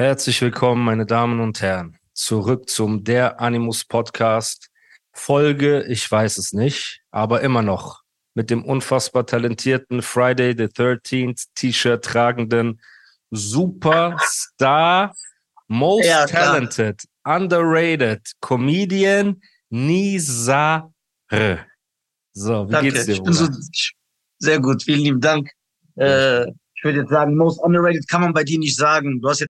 Herzlich 0.00 0.40
willkommen, 0.40 0.82
meine 0.82 1.04
Damen 1.04 1.40
und 1.40 1.60
Herren, 1.60 1.98
zurück 2.14 2.70
zum 2.70 3.04
Der 3.04 3.38
Animus 3.38 3.84
Podcast. 3.84 4.70
Folge, 5.12 5.84
ich 5.88 6.10
weiß 6.10 6.38
es 6.38 6.54
nicht, 6.54 7.02
aber 7.10 7.42
immer 7.42 7.60
noch 7.60 8.00
mit 8.32 8.48
dem 8.48 8.64
unfassbar 8.64 9.26
talentierten 9.26 10.00
Friday 10.00 10.54
the 10.56 10.64
13th 10.64 11.48
T-Shirt 11.54 12.02
tragenden 12.02 12.80
Superstar, 13.30 15.14
most 15.68 16.06
ja, 16.06 16.24
talented, 16.24 17.04
underrated 17.24 18.26
Comedian 18.40 19.42
Nizar. 19.68 20.94
So, 22.32 22.68
wie 22.68 22.72
Danke. 22.72 22.92
geht's 22.92 23.04
dir? 23.04 23.16
So, 23.16 23.48
sehr 24.38 24.60
gut, 24.60 24.82
vielen 24.82 25.00
lieben 25.00 25.20
Dank. 25.20 25.50
Äh, 25.96 26.46
ich 26.46 26.84
würde 26.84 27.00
jetzt 27.00 27.10
sagen, 27.10 27.36
most 27.36 27.62
underrated 27.62 28.08
kann 28.08 28.22
man 28.22 28.32
bei 28.32 28.44
dir 28.44 28.58
nicht 28.58 28.76
sagen. 28.76 29.20
Du 29.20 29.28
hast 29.28 29.40
jetzt 29.40 29.49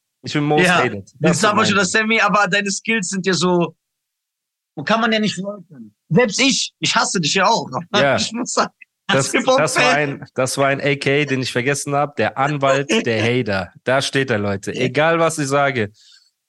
Ich 0.23 0.33
bin 0.33 0.43
most 0.43 0.65
ja, 0.65 0.83
hated. 0.83 1.11
Wie 1.19 1.33
Savage 1.33 1.73
oder 1.73 1.85
Sammy, 1.85 2.19
aber 2.19 2.47
deine 2.47 2.69
Skills 2.69 3.09
sind 3.09 3.25
ja 3.25 3.33
so, 3.33 3.75
wo 4.75 4.83
kann 4.83 5.01
man 5.01 5.11
ja 5.11 5.19
nicht 5.19 5.37
leugnen. 5.37 5.95
Selbst 6.09 6.39
ich, 6.39 6.73
ich 6.79 6.95
hasse 6.95 7.19
dich 7.19 7.33
ja 7.33 7.47
auch. 7.47 7.69
Ja. 7.95 8.15
Ich 8.15 8.31
muss 8.31 8.53
sagen, 8.53 8.73
das, 9.07 9.31
das, 9.31 9.75
war 9.77 9.93
ein, 9.93 10.25
das 10.33 10.57
war 10.57 10.67
ein 10.67 10.79
AK, 10.79 11.27
den 11.27 11.41
ich 11.41 11.51
vergessen 11.51 11.95
habe. 11.95 12.13
Der 12.17 12.37
Anwalt, 12.37 12.89
der 13.05 13.23
Hater. 13.39 13.73
Da 13.83 14.01
steht 14.01 14.29
er, 14.29 14.39
Leute. 14.39 14.73
Egal, 14.73 15.19
was 15.19 15.37
ich 15.37 15.47
sage. 15.47 15.91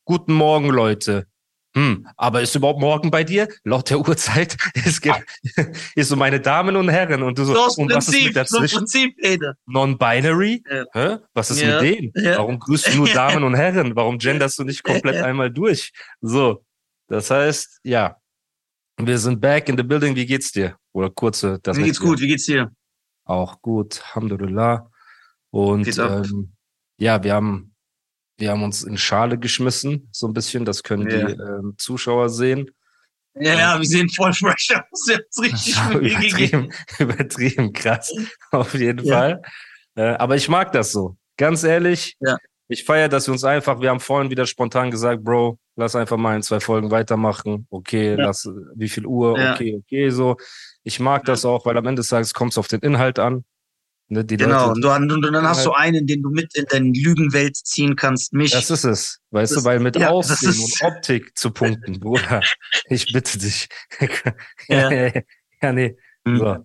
Guten 0.05 0.33
Morgen, 0.33 0.69
Leute. 0.69 1.27
Hm, 1.75 2.07
aber 2.17 2.43
ist 2.43 2.55
überhaupt 2.55 2.81
morgen 2.81 3.11
bei 3.11 3.25
dir? 3.25 3.49
Laut 3.65 3.89
der 3.89 3.99
Uhrzeit 3.99 4.57
ist, 4.75 5.03
ist 5.95 6.09
so 6.09 6.17
meine 6.17 6.41
Damen 6.41 6.77
und 6.77 6.89
Herren 6.91 7.23
und 7.23 7.39
du 7.39 7.45
so, 7.45 7.55
so 7.55 7.83
und 7.83 7.95
was 7.95 8.09
ist 8.09 8.25
mit 8.25 8.37
dazwischen? 8.37 8.87
Non-binary? 9.67 10.63
Ja. 10.95 11.21
Was 11.33 11.51
ist 11.51 11.63
ja. 11.63 11.81
mit 11.81 11.91
denen? 11.91 12.13
Ja. 12.15 12.39
Warum 12.39 12.59
grüßt 12.59 12.93
du 12.93 12.97
nur 12.99 13.09
Damen 13.15 13.43
und 13.43 13.55
Herren? 13.55 13.97
Warum 13.97 14.19
genderst 14.19 14.59
du 14.59 14.65
nicht 14.65 14.83
komplett 14.83 15.23
einmal 15.23 15.51
durch? 15.51 15.93
So, 16.21 16.65
das 17.09 17.31
heißt, 17.31 17.81
ja, 17.85 18.17
wir 18.99 19.19
sind 19.19 19.41
back 19.41 19.69
in 19.69 19.77
the 19.77 19.83
building. 19.83 20.15
Wie 20.15 20.27
geht's 20.27 20.53
dir? 20.53 20.77
Oder 20.93 21.09
kurze, 21.09 21.59
das 21.63 21.77
Mir 21.77 21.85
geht's 21.85 22.01
gut. 22.01 22.21
Wie 22.21 22.29
geht's 22.29 22.45
dir? 22.45 22.71
Auch 23.25 23.63
gut, 23.63 24.03
Alhamdulillah. 24.09 24.91
Und 25.51 25.99
ähm, 25.99 26.53
ja, 26.99 27.23
wir 27.23 27.35
haben 27.35 27.72
wir 28.43 28.51
haben 28.51 28.65
uns 28.65 28.83
in 28.83 28.99
Schale 28.99 29.39
geschmissen, 29.39 30.09
so 30.11 30.27
ein 30.27 30.33
bisschen. 30.35 30.65
Das 30.65 30.83
können 30.83 31.09
ja. 31.09 31.27
die 31.27 31.33
ähm, 31.35 31.75
Zuschauer 31.79 32.29
sehen. 32.29 32.73
Ja, 33.37 33.55
ja, 33.55 33.79
wir 33.79 33.87
sehen 33.87 34.09
voll 34.11 34.33
fresh 34.33 34.69
aus. 34.75 35.07
Jetzt 35.09 35.41
richtig 35.41 35.77
übertrieben, 35.95 36.73
übertrieben 36.99 37.73
krass, 37.73 38.13
auf 38.51 38.75
jeden 38.75 39.07
ja. 39.07 39.15
Fall. 39.15 39.43
Äh, 39.95 40.15
aber 40.17 40.35
ich 40.35 40.49
mag 40.49 40.73
das 40.73 40.91
so. 40.91 41.17
Ganz 41.37 41.63
ehrlich, 41.63 42.17
ja. 42.19 42.37
ich 42.67 42.83
feiere, 42.83 43.09
dass 43.09 43.29
wir 43.29 43.33
uns 43.33 43.45
einfach, 43.45 43.81
wir 43.81 43.91
haben 43.91 44.01
vorhin 44.01 44.29
wieder 44.29 44.45
spontan 44.45 44.91
gesagt, 44.91 45.23
Bro, 45.23 45.61
lass 45.77 45.95
einfach 45.95 46.17
mal 46.17 46.35
in 46.35 46.43
zwei 46.43 46.59
Folgen 46.59 46.91
weitermachen. 46.91 47.69
Okay, 47.71 48.17
ja. 48.17 48.27
lass, 48.27 48.51
wie 48.75 48.89
viel 48.89 49.07
Uhr? 49.07 49.35
Okay, 49.35 49.81
okay, 49.85 50.11
so. 50.11 50.37
Ich 50.83 50.99
mag 50.99 51.25
das 51.27 51.45
auch, 51.45 51.65
weil 51.65 51.77
am 51.77 51.87
Ende 51.87 52.01
des 52.01 52.09
Tages 52.09 52.35
kommt 52.35 52.51
es 52.51 52.59
auf 52.59 52.67
den 52.67 52.81
Inhalt 52.81 53.21
an. 53.21 53.45
Ne, 54.13 54.27
genau, 54.27 54.67
Leute, 54.67 54.73
und, 54.73 55.09
du, 55.09 55.15
und, 55.15 55.23
dann 55.23 55.49
hast 55.49 55.59
halt, 55.59 55.69
du 55.69 55.73
einen, 55.73 56.07
den 56.07 56.23
du 56.23 56.29
mit 56.29 56.55
in 56.55 56.67
deine 56.69 56.91
Lügenwelt 56.91 57.57
ziehen 57.57 57.97
kannst, 57.97 58.35
mich. 58.35 58.51
Das 58.51 58.69
ist 58.69 58.85
es, 58.85 59.21
weißt 59.31 59.57
das, 59.57 59.63
du, 59.63 59.67
weil 59.67 59.81
mit 59.81 59.97
ja, 59.97 60.11
Aussehen 60.11 60.51
und 60.51 60.83
Optik 60.83 61.33
zu 61.35 61.51
punkten, 61.51 61.99
Bruder, 61.99 62.43
ich 62.91 63.11
bitte 63.11 63.39
dich. 63.39 63.71
ja. 64.69 64.91
ja, 65.63 65.73
nee. 65.73 65.97
Mhm. 66.25 66.37
So. 66.37 66.57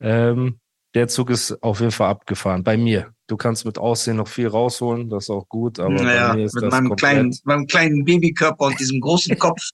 Ähm, 0.00 0.58
der 0.94 1.08
Zug 1.08 1.28
ist 1.28 1.52
auf 1.62 1.80
jeden 1.80 1.92
Fall 1.92 2.08
abgefahren. 2.08 2.64
Bei 2.64 2.78
mir. 2.78 3.12
Du 3.26 3.36
kannst 3.36 3.66
mit 3.66 3.76
Aussehen 3.76 4.16
noch 4.16 4.28
viel 4.28 4.48
rausholen, 4.48 5.10
das 5.10 5.24
ist 5.24 5.30
auch 5.30 5.46
gut, 5.50 5.78
aber 5.78 5.92
naja, 5.92 6.28
bei 6.28 6.36
mir 6.36 6.44
ist 6.46 6.54
mit 6.54 6.64
das 6.64 6.70
meinem 6.70 6.88
komplett... 6.88 7.10
kleinen, 7.10 7.38
meinem 7.44 7.66
kleinen 7.66 8.04
Babykörper 8.06 8.64
und 8.64 8.80
diesem 8.80 9.00
großen 9.00 9.38
Kopf. 9.38 9.68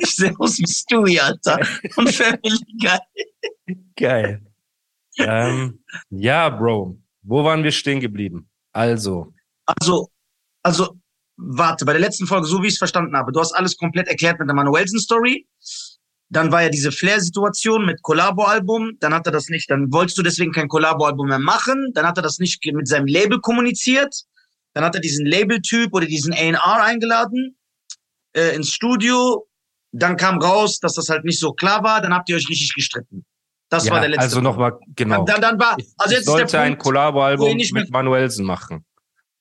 ich 0.00 0.16
sehe 0.16 0.34
aus 0.40 0.58
wie 0.58 0.66
Stewie, 0.66 1.20
Alter. 1.20 1.60
Und 1.94 2.10
Family 2.10 2.58
geil. 2.80 2.98
Geil 3.96 4.51
ähm, 5.18 5.84
ja, 6.10 6.48
Bro. 6.48 6.98
Wo 7.22 7.44
waren 7.44 7.62
wir 7.62 7.72
stehen 7.72 8.00
geblieben? 8.00 8.48
Also. 8.72 9.32
Also, 9.66 10.10
also, 10.62 10.96
warte, 11.36 11.84
bei 11.84 11.92
der 11.92 12.00
letzten 12.00 12.26
Folge, 12.26 12.46
so 12.46 12.62
wie 12.62 12.66
ich 12.66 12.74
es 12.74 12.78
verstanden 12.78 13.16
habe, 13.16 13.32
du 13.32 13.40
hast 13.40 13.52
alles 13.52 13.76
komplett 13.76 14.08
erklärt 14.08 14.38
mit 14.38 14.48
der 14.48 14.54
Manuelsen-Story. 14.54 15.46
Dann 16.28 16.50
war 16.50 16.62
ja 16.62 16.70
diese 16.70 16.90
Flair-Situation 16.90 17.84
mit 17.84 18.00
Collabo-Album. 18.02 18.92
Dann 19.00 19.12
hat 19.12 19.26
er 19.26 19.32
das 19.32 19.48
nicht, 19.48 19.70
dann 19.70 19.92
wolltest 19.92 20.16
du 20.16 20.22
deswegen 20.22 20.52
kein 20.52 20.68
Collabo-Album 20.68 21.28
mehr 21.28 21.38
machen. 21.38 21.92
Dann 21.94 22.06
hat 22.06 22.16
er 22.16 22.22
das 22.22 22.38
nicht 22.38 22.64
mit 22.72 22.88
seinem 22.88 23.06
Label 23.06 23.40
kommuniziert. 23.40 24.24
Dann 24.72 24.84
hat 24.84 24.94
er 24.94 25.02
diesen 25.02 25.26
Label-Typ 25.26 25.92
oder 25.92 26.06
diesen 26.06 26.32
A&R 26.32 26.82
eingeladen 26.82 27.56
äh, 28.34 28.54
ins 28.54 28.72
Studio. 28.72 29.46
Dann 29.92 30.16
kam 30.16 30.40
raus, 30.40 30.80
dass 30.80 30.94
das 30.94 31.10
halt 31.10 31.24
nicht 31.24 31.38
so 31.38 31.52
klar 31.52 31.84
war. 31.84 32.00
Dann 32.00 32.14
habt 32.14 32.30
ihr 32.30 32.36
euch 32.36 32.48
richtig 32.48 32.72
gestritten. 32.74 33.26
Das 33.72 33.86
ja, 33.86 33.92
war 33.92 34.00
der 34.00 34.10
letzte. 34.10 34.24
Also 34.24 34.40
nochmal, 34.42 34.78
genau. 34.94 35.24
Dann, 35.24 35.40
dann 35.40 35.58
war, 35.58 35.78
also 35.96 36.14
jetzt 36.14 36.24
ich 36.24 36.26
sollte 36.26 36.60
ein 36.60 36.76
Collabo-Album 36.76 37.56
mit 37.72 37.90
Manuelsen 37.90 38.44
machen. 38.44 38.84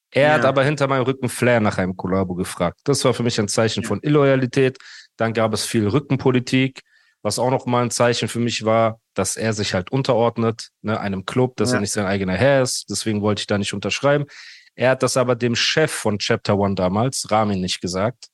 Er 0.10 0.30
ja. 0.30 0.34
hat 0.36 0.46
aber 0.46 0.64
hinter 0.64 0.88
meinem 0.88 1.04
Rücken 1.04 1.28
Flair 1.28 1.60
nach 1.60 1.78
einem 1.78 1.98
Collabo 1.98 2.36
gefragt. 2.36 2.80
Das 2.86 3.04
war 3.04 3.14
für 3.14 3.24
mich 3.24 3.38
ein 3.42 3.50
Zeichen 3.50 3.84
ja. 3.84 3.90
von 3.90 4.00
Illoyalität. 4.02 4.78
Dann 5.18 5.34
gab 5.34 5.54
es 5.54 5.66
viel 5.66 5.86
Rückenpolitik, 5.86 6.80
was 7.22 7.40
auch 7.40 7.52
nochmal 7.52 7.84
ein 7.84 7.92
Zeichen 7.92 8.30
für 8.30 8.40
mich 8.40 8.64
war, 8.64 9.02
dass 9.16 9.36
er 9.36 9.52
sich 9.52 9.74
halt 9.74 9.92
unterordnet, 9.92 10.70
ne, 10.82 10.98
einem 10.98 11.26
Club, 11.26 11.58
dass 11.58 11.72
ja. 11.72 11.80
er 11.80 11.82
nicht 11.82 11.92
sein 11.92 12.06
eigener 12.06 12.36
Herr 12.36 12.62
ist. 12.62 12.86
Deswegen 12.90 13.22
wollte 13.22 13.42
ich 13.42 13.48
da 13.48 13.58
nicht 13.58 13.74
unterschreiben. 13.74 14.28
Er 14.76 14.92
hat 14.92 15.04
das 15.04 15.18
aber 15.18 15.36
dem 15.36 15.58
Chef 15.58 15.92
von 15.92 16.20
Chapter 16.20 16.58
One 16.58 16.76
damals, 16.76 17.30
Ramin, 17.30 17.60
nicht 17.60 17.82
gesagt, 17.82 18.28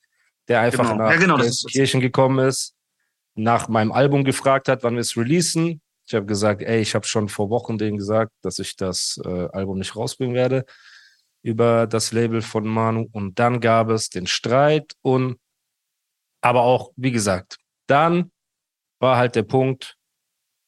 der 0.47 0.62
einfach 0.62 0.91
genau. 0.91 1.03
nach 1.03 1.12
ja, 1.12 1.18
genau, 1.18 1.40
Kirchen 1.72 2.02
gekommen 2.02 2.47
ist, 2.47 2.75
nach 3.34 3.68
meinem 3.68 3.91
Album 3.91 4.24
gefragt 4.24 4.68
hat, 4.68 4.84
wann 4.84 4.94
wir 4.94 5.02
es 5.02 5.18
releasen. 5.18 5.81
Ich 6.07 6.16
habe 6.16 6.25
gesagt, 6.25 6.62
ey, 6.62 6.79
ich 6.79 6.95
habe 6.95 7.06
schon 7.06 7.28
vor 7.28 7.50
Wochen 7.50 7.78
denen 7.78 7.97
gesagt, 7.97 8.31
dass 8.41 8.59
ich 8.59 8.78
das 8.78 9.19
äh, 9.25 9.47
Album 9.51 9.78
nicht 9.78 9.95
rausbringen 9.95 10.35
werde 10.35 10.66
über 11.41 11.85
das 11.85 12.13
Label 12.13 12.41
von 12.41 12.66
Manu. 12.66 13.07
Und 13.12 13.40
dann 13.40 13.59
gab 13.59 13.90
es 13.90 14.09
den 14.09 14.26
Streit 14.26 14.93
und 15.02 15.37
aber 16.41 16.61
auch, 16.61 16.91
wie 16.96 17.11
gesagt, 17.11 17.58
dann 17.87 18.31
war 18.99 19.17
halt 19.17 19.35
der 19.35 19.43
Punkt, 19.43 19.96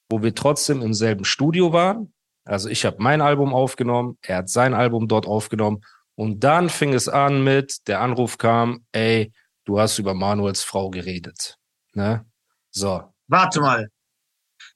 wo 0.09 0.21
wir 0.21 0.35
trotzdem 0.35 0.81
im 0.81 0.93
selben 0.93 1.23
Studio 1.23 1.71
waren. 1.71 2.13
Also 2.43 2.67
ich 2.67 2.83
habe 2.85 2.97
mein 2.99 3.21
Album 3.21 3.53
aufgenommen, 3.53 4.17
er 4.21 4.37
hat 4.37 4.49
sein 4.49 4.73
Album 4.73 5.07
dort 5.07 5.25
aufgenommen 5.25 5.81
und 6.15 6.43
dann 6.43 6.67
fing 6.69 6.93
es 6.93 7.07
an 7.07 7.43
mit, 7.43 7.87
der 7.87 8.01
Anruf 8.01 8.37
kam, 8.37 8.85
ey, 8.91 9.31
du 9.65 9.79
hast 9.79 9.99
über 9.99 10.13
Manuels 10.13 10.63
Frau 10.63 10.89
geredet. 10.89 11.57
Ne? 11.93 12.25
So. 12.71 13.13
Warte 13.27 13.61
mal, 13.61 13.89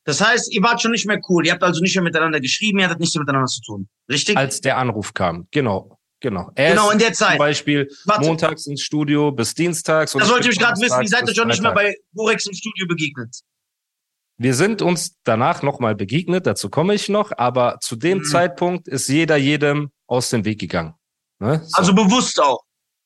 das 0.05 0.21
heißt, 0.21 0.53
ihr 0.53 0.61
wart 0.61 0.81
schon 0.81 0.91
nicht 0.91 1.05
mehr 1.05 1.19
cool. 1.29 1.45
Ihr 1.45 1.53
habt 1.53 1.63
also 1.63 1.81
nicht 1.81 1.95
mehr 1.95 2.03
miteinander 2.03 2.39
geschrieben, 2.39 2.79
ihr 2.79 2.85
hattet 2.85 2.99
nichts 2.99 3.15
mehr 3.15 3.21
miteinander 3.21 3.47
zu 3.47 3.61
tun. 3.61 3.87
Richtig? 4.09 4.37
Als 4.37 4.61
der 4.61 4.77
Anruf 4.77 5.13
kam, 5.13 5.47
genau. 5.51 5.97
Genau. 6.19 6.49
Er 6.55 6.69
genau, 6.69 6.89
in 6.89 6.99
der 6.99 7.11
Zeit. 7.11 7.31
Zum 7.31 7.39
Beispiel 7.39 7.89
Warte. 8.05 8.25
montags 8.25 8.65
ins 8.65 8.81
Studio 8.81 9.33
bis 9.33 9.55
dienstags. 9.55 10.13
Da 10.13 10.23
sollte 10.23 10.49
ich 10.49 10.57
gerade 10.57 10.79
wissen, 10.79 11.01
wie 11.01 11.07
seid 11.07 11.27
ihr 11.27 11.35
schon 11.35 11.49
nicht 11.49 11.61
mehr 11.61 11.73
bei 11.73 11.97
Borex 12.13 12.45
im 12.45 12.53
Studio 12.53 12.87
begegnet? 12.87 13.41
Wir 14.37 14.53
sind 14.53 14.81
uns 14.81 15.17
danach 15.25 15.63
nochmal 15.63 15.95
begegnet, 15.95 16.47
dazu 16.47 16.69
komme 16.69 16.95
ich 16.95 17.09
noch, 17.09 17.33
aber 17.37 17.77
zu 17.81 17.97
dem 17.97 18.19
mhm. 18.19 18.23
Zeitpunkt 18.23 18.87
ist 18.87 19.09
jeder 19.09 19.35
jedem 19.35 19.91
aus 20.07 20.29
dem 20.29 20.45
Weg 20.45 20.59
gegangen. 20.59 20.95
Ne? 21.39 21.61
So. 21.65 21.77
Also 21.77 21.93
bewusst 21.93 22.41
auch. 22.41 22.62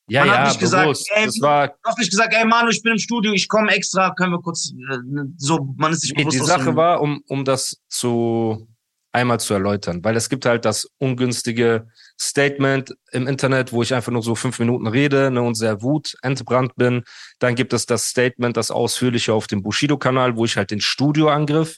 Ja, 0.09 0.21
man 0.21 0.29
ja, 0.29 0.39
hat 0.39 0.47
nicht 0.47 0.59
gesagt, 0.59 0.83
bewusst. 0.83 1.09
ey, 1.13 1.25
das 1.25 1.41
war, 1.41 1.67
du 1.67 1.73
hast 1.83 1.97
nicht 1.97 2.11
gesagt, 2.11 2.33
ey 2.33 2.45
Manu, 2.45 2.69
ich 2.69 2.81
bin 2.81 2.93
im 2.93 2.97
Studio, 2.97 3.33
ich 3.33 3.49
komme 3.49 3.71
extra, 3.71 4.13
können 4.13 4.31
wir 4.31 4.41
kurz, 4.41 4.71
äh, 4.71 4.97
so, 5.37 5.73
man 5.75 5.91
ist 5.91 6.01
sich 6.01 6.13
nee, 6.13 6.23
bewusst. 6.23 6.39
die 6.39 6.45
Sache 6.45 6.75
war, 6.75 7.01
um, 7.01 7.21
um 7.27 7.43
das 7.43 7.81
zu 7.89 8.67
einmal 9.11 9.39
zu 9.39 9.53
erläutern, 9.53 10.03
weil 10.03 10.15
es 10.15 10.29
gibt 10.29 10.45
halt 10.45 10.63
das 10.63 10.87
ungünstige 10.99 11.87
Statement 12.19 12.95
im 13.11 13.27
Internet, 13.27 13.73
wo 13.73 13.81
ich 13.81 13.93
einfach 13.93 14.11
nur 14.11 14.21
so 14.21 14.35
fünf 14.35 14.59
Minuten 14.59 14.87
rede 14.87 15.31
ne, 15.31 15.41
und 15.41 15.55
sehr 15.55 15.81
wutentbrannt 15.81 16.75
bin. 16.75 17.03
Dann 17.39 17.55
gibt 17.55 17.73
es 17.73 17.85
das 17.85 18.09
Statement, 18.09 18.55
das 18.55 18.69
ausführliche 18.69 19.33
auf 19.33 19.47
dem 19.47 19.63
Bushido-Kanal, 19.63 20.35
wo 20.35 20.45
ich 20.45 20.55
halt 20.55 20.71
den 20.71 20.81
Studioangriff 20.81 21.77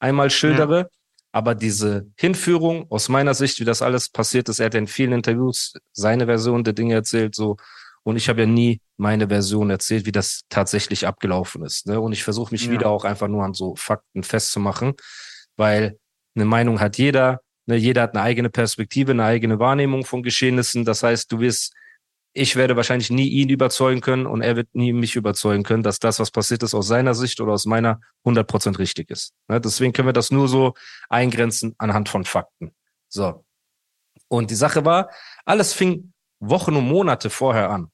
einmal 0.00 0.30
schildere. 0.30 0.90
Aber 1.32 1.54
diese 1.54 2.06
Hinführung, 2.16 2.90
aus 2.90 3.08
meiner 3.08 3.34
Sicht, 3.34 3.60
wie 3.60 3.64
das 3.64 3.82
alles 3.82 4.08
passiert 4.08 4.48
ist, 4.48 4.58
er 4.58 4.66
hat 4.66 4.74
in 4.74 4.86
vielen 4.86 5.12
Interviews 5.12 5.74
seine 5.92 6.26
Version 6.26 6.64
der 6.64 6.72
Dinge 6.72 6.94
erzählt, 6.94 7.34
so. 7.34 7.56
Und 8.02 8.16
ich 8.16 8.28
habe 8.28 8.40
ja 8.40 8.46
nie 8.46 8.80
meine 8.96 9.28
Version 9.28 9.68
erzählt, 9.70 10.06
wie 10.06 10.12
das 10.12 10.40
tatsächlich 10.48 11.06
abgelaufen 11.06 11.62
ist. 11.64 11.86
Ne? 11.86 12.00
Und 12.00 12.12
ich 12.12 12.24
versuche 12.24 12.52
mich 12.52 12.64
Ja. 12.66 12.72
wieder 12.72 12.88
auch 12.88 13.04
einfach 13.04 13.28
nur 13.28 13.44
an 13.44 13.52
so 13.54 13.76
Fakten 13.76 14.22
festzumachen, 14.22 14.94
weil 15.56 15.98
eine 16.34 16.46
Meinung 16.46 16.80
hat 16.80 16.96
jeder, 16.96 17.40
ne? 17.66 17.76
jeder 17.76 18.02
hat 18.02 18.14
eine 18.14 18.22
eigene 18.22 18.48
Perspektive, 18.48 19.12
eine 19.12 19.24
eigene 19.24 19.58
Wahrnehmung 19.58 20.04
von 20.06 20.22
Geschehnissen. 20.22 20.84
Das 20.86 21.02
heißt, 21.02 21.30
du 21.30 21.40
wirst, 21.40 21.74
ich 22.32 22.56
werde 22.56 22.76
wahrscheinlich 22.76 23.10
nie 23.10 23.28
ihn 23.28 23.48
überzeugen 23.48 24.00
können 24.00 24.26
und 24.26 24.42
er 24.42 24.56
wird 24.56 24.68
nie 24.74 24.92
mich 24.92 25.16
überzeugen 25.16 25.64
können, 25.64 25.82
dass 25.82 25.98
das, 25.98 26.20
was 26.20 26.30
passiert 26.30 26.62
ist, 26.62 26.74
aus 26.74 26.86
seiner 26.86 27.14
Sicht 27.14 27.40
oder 27.40 27.52
aus 27.52 27.66
meiner 27.66 28.00
100% 28.24 28.78
richtig 28.78 29.10
ist. 29.10 29.34
Ne? 29.48 29.60
Deswegen 29.60 29.92
können 29.92 30.08
wir 30.08 30.12
das 30.12 30.30
nur 30.30 30.48
so 30.48 30.74
eingrenzen 31.08 31.74
anhand 31.78 32.08
von 32.08 32.24
Fakten. 32.24 32.72
So. 33.08 33.44
Und 34.28 34.50
die 34.50 34.56
Sache 34.56 34.84
war, 34.84 35.10
alles 35.44 35.72
fing 35.72 36.12
Wochen 36.38 36.76
und 36.76 36.86
Monate 36.86 37.30
vorher 37.30 37.70
an. 37.70 37.90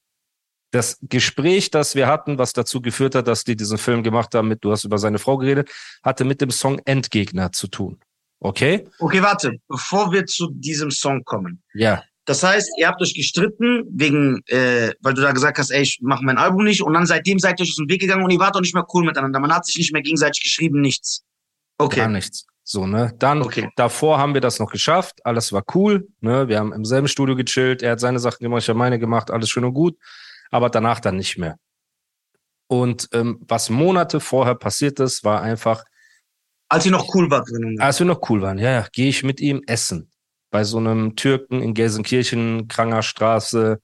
Das 0.70 0.98
Gespräch, 1.00 1.70
das 1.70 1.94
wir 1.94 2.06
hatten, 2.06 2.38
was 2.38 2.52
dazu 2.52 2.82
geführt 2.82 3.14
hat, 3.14 3.28
dass 3.28 3.44
die 3.44 3.56
diesen 3.56 3.78
Film 3.78 4.02
gemacht 4.02 4.34
haben, 4.34 4.48
mit, 4.48 4.62
du 4.62 4.70
hast 4.70 4.84
über 4.84 4.98
seine 4.98 5.18
Frau 5.18 5.38
geredet, 5.38 5.70
hatte 6.02 6.24
mit 6.24 6.42
dem 6.42 6.50
Song 6.50 6.78
Endgegner 6.84 7.52
zu 7.52 7.68
tun. 7.68 8.00
Okay? 8.40 8.86
Okay, 8.98 9.22
warte, 9.22 9.58
bevor 9.68 10.12
wir 10.12 10.26
zu 10.26 10.50
diesem 10.52 10.90
Song 10.90 11.24
kommen. 11.24 11.62
Ja. 11.72 12.02
Das 12.26 12.42
heißt, 12.42 12.70
ihr 12.78 12.88
habt 12.88 13.00
euch 13.00 13.14
gestritten 13.14 13.84
wegen, 13.88 14.42
äh, 14.48 14.92
weil 15.00 15.14
du 15.14 15.22
da 15.22 15.32
gesagt 15.32 15.58
hast, 15.58 15.70
ey, 15.70 15.82
ich 15.82 16.00
mache 16.02 16.24
mein 16.24 16.38
Album 16.38 16.64
nicht 16.64 16.82
und 16.82 16.92
dann 16.92 17.06
seitdem 17.06 17.38
seid 17.38 17.58
ihr 17.60 17.62
euch 17.62 17.70
aus 17.70 17.76
dem 17.76 17.88
Weg 17.88 18.00
gegangen 18.00 18.24
und 18.24 18.30
ihr 18.30 18.38
wart 18.40 18.56
auch 18.56 18.60
nicht 18.60 18.74
mehr 18.74 18.84
cool 18.92 19.04
miteinander. 19.04 19.38
Man 19.40 19.54
hat 19.54 19.64
sich 19.64 19.76
nicht 19.78 19.92
mehr 19.92 20.02
gegenseitig 20.02 20.42
geschrieben, 20.42 20.80
nichts. 20.80 21.22
Gar 21.78 21.86
Okay. 21.86 22.08
nichts. 22.08 22.44
So, 22.64 22.84
ne? 22.86 23.12
Dann, 23.20 23.42
Okay. 23.42 23.68
davor 23.76 24.18
haben 24.18 24.34
wir 24.34 24.40
das 24.40 24.58
noch 24.58 24.70
geschafft. 24.72 25.24
Alles 25.24 25.52
war 25.52 25.62
cool. 25.74 26.08
Ne? 26.20 26.48
Wir 26.48 26.58
haben 26.58 26.72
im 26.72 26.84
selben 26.84 27.06
Studio 27.06 27.36
gechillt. 27.36 27.80
Er 27.82 27.92
hat 27.92 28.00
seine 28.00 28.18
Sachen 28.18 28.42
gemacht, 28.42 28.62
ich 28.62 28.68
habe 28.68 28.78
meine 28.78 28.98
gemacht. 28.98 29.30
Alles 29.30 29.48
schön 29.48 29.64
und 29.64 29.72
gut. 29.74 29.96
Aber 30.50 30.68
danach 30.68 30.98
dann 30.98 31.16
nicht 31.16 31.38
mehr. 31.38 31.56
Und 32.66 33.08
ähm, 33.12 33.38
was 33.46 33.70
Monate 33.70 34.18
vorher 34.18 34.56
passiert 34.56 34.98
ist, 34.98 35.22
war 35.22 35.42
einfach, 35.42 35.84
Als 36.68 36.84
ihr 36.86 36.90
noch 36.90 37.14
cool 37.14 37.28
drin. 37.28 37.76
als 37.80 38.00
wir 38.00 38.06
noch 38.06 38.28
cool 38.28 38.42
waren, 38.42 38.58
ja, 38.58 38.72
ja, 38.72 38.86
gehe 38.92 39.08
ich 39.08 39.22
mit 39.22 39.40
ihm 39.40 39.62
essen. 39.68 40.10
Bei 40.50 40.64
so 40.64 40.78
einem 40.78 41.16
Türken 41.16 41.60
in 41.60 41.74
Gelsenkirchen, 41.74 42.68
Kranger 42.68 43.02
Straße, 43.02 43.80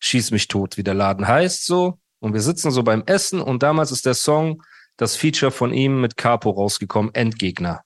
schieß 0.00 0.30
mich 0.30 0.48
tot, 0.48 0.76
wie 0.76 0.82
der 0.84 0.94
Laden 0.94 1.26
heißt, 1.26 1.64
so. 1.64 1.98
Und 2.20 2.34
wir 2.34 2.40
sitzen 2.40 2.70
so 2.70 2.82
beim 2.82 3.02
Essen 3.06 3.40
und 3.40 3.62
damals 3.62 3.90
ist 3.90 4.06
der 4.06 4.14
Song, 4.14 4.62
das 4.96 5.16
Feature 5.16 5.50
von 5.50 5.72
ihm 5.72 6.00
mit 6.00 6.16
Capo 6.16 6.50
rausgekommen, 6.50 7.14
Endgegner. 7.14 7.82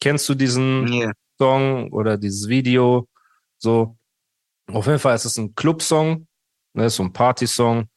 Kennst 0.00 0.28
du 0.28 0.34
diesen 0.34 0.84
Nee. 0.84 1.10
Song 1.38 1.90
oder 1.92 2.16
dieses 2.18 2.48
Video? 2.48 3.08
So. 3.58 3.96
Auf 4.66 4.86
jeden 4.86 4.98
Fall 4.98 5.16
ist 5.16 5.24
es 5.24 5.36
ein 5.38 5.54
Club-Song, 5.54 6.26
ne, 6.74 6.90
so 6.90 7.02
ein 7.02 7.12
Party-Song. 7.12 7.88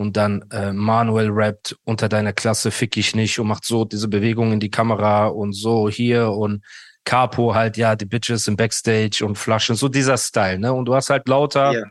Und 0.00 0.16
dann 0.16 0.42
äh, 0.50 0.72
Manuel 0.72 1.28
rappt 1.30 1.76
unter 1.84 2.08
deiner 2.08 2.32
Klasse 2.32 2.70
fick 2.70 2.96
ich 2.96 3.14
nicht 3.14 3.38
und 3.38 3.48
macht 3.48 3.66
so 3.66 3.84
diese 3.84 4.08
Bewegung 4.08 4.50
in 4.50 4.58
die 4.58 4.70
Kamera 4.70 5.26
und 5.26 5.52
so 5.52 5.90
hier 5.90 6.30
und 6.30 6.64
Capo 7.04 7.54
halt, 7.54 7.76
ja, 7.76 7.94
die 7.96 8.06
Bitches 8.06 8.48
im 8.48 8.56
Backstage 8.56 9.22
und 9.26 9.36
Flaschen, 9.36 9.76
so 9.76 9.88
dieser 9.88 10.16
Style, 10.16 10.58
ne? 10.58 10.72
Und 10.72 10.86
du 10.86 10.94
hast 10.94 11.10
halt 11.10 11.28
lauter 11.28 11.72
Ja. 11.72 11.84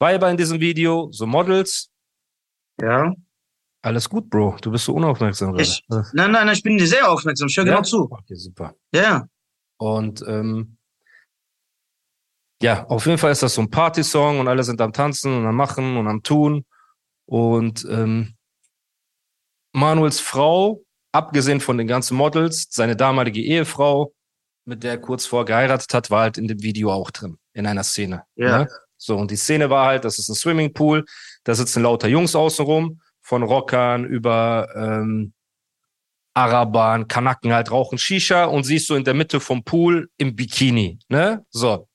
Weiber 0.00 0.28
in 0.28 0.36
diesem 0.36 0.58
Video, 0.58 1.08
so 1.12 1.24
Models. 1.24 1.88
Ja. 2.80 3.12
Alles 3.82 4.08
gut, 4.08 4.28
Bro. 4.28 4.56
Du 4.60 4.72
bist 4.72 4.84
so 4.86 4.94
unaufmerksam. 4.94 5.56
Ich- 5.60 5.84
Nein, 5.88 6.02
nein, 6.14 6.32
nein, 6.32 6.48
ich 6.48 6.62
bin 6.64 6.76
dir 6.78 6.86
sehr 6.88 7.08
aufmerksam. 7.08 7.46
Ich 7.46 7.56
höre 7.56 7.64
genau 7.64 7.82
zu. 7.82 8.08
Okay, 8.10 8.34
super. 8.34 8.74
Ja. 8.92 9.28
Und 9.78 10.24
ähm, 10.26 10.76
ja, 12.60 12.84
auf 12.86 13.06
jeden 13.06 13.18
Fall 13.18 13.30
ist 13.30 13.42
das 13.44 13.54
so 13.54 13.60
ein 13.62 13.70
Party-Song 13.70 14.40
und 14.40 14.48
alle 14.48 14.64
sind 14.64 14.80
am 14.80 14.92
Tanzen 14.92 15.32
und 15.38 15.46
am 15.46 15.54
Machen 15.54 15.96
und 15.96 16.08
am 16.08 16.22
Tun. 16.24 16.64
Und 17.26 17.86
ähm, 17.90 18.34
Manuels 19.72 20.20
Frau, 20.20 20.82
abgesehen 21.12 21.60
von 21.60 21.76
den 21.78 21.86
ganzen 21.86 22.16
Models, 22.16 22.68
seine 22.70 22.96
damalige 22.96 23.42
Ehefrau, 23.42 24.14
mit 24.64 24.82
der 24.82 24.92
er 24.92 24.98
kurz 24.98 25.26
vor 25.26 25.44
geheiratet 25.44 25.92
hat, 25.92 26.10
war 26.10 26.22
halt 26.22 26.38
in 26.38 26.48
dem 26.48 26.62
Video 26.62 26.92
auch 26.92 27.10
drin, 27.10 27.36
in 27.52 27.66
einer 27.66 27.84
Szene. 27.84 28.22
Ja. 28.36 28.58
Ne? 28.58 28.68
So, 28.96 29.16
und 29.16 29.30
die 29.30 29.36
Szene 29.36 29.68
war 29.70 29.86
halt, 29.86 30.04
das 30.04 30.18
ist 30.18 30.28
ein 30.28 30.34
Swimmingpool, 30.34 31.04
da 31.44 31.54
sitzen 31.54 31.82
lauter 31.82 32.08
Jungs 32.08 32.34
außenrum, 32.34 33.00
von 33.20 33.42
Rockern 33.42 34.04
über 34.04 34.68
ähm, 34.74 35.32
Arabern, 36.34 37.08
Kanaken 37.08 37.52
halt 37.52 37.70
rauchen 37.70 37.98
Shisha 37.98 38.44
und 38.44 38.64
sie 38.64 38.76
ist 38.76 38.86
so 38.86 38.94
in 38.94 39.04
der 39.04 39.14
Mitte 39.14 39.40
vom 39.40 39.64
Pool 39.64 40.08
im 40.16 40.36
Bikini, 40.36 40.98
ne? 41.08 41.44
So. 41.50 41.88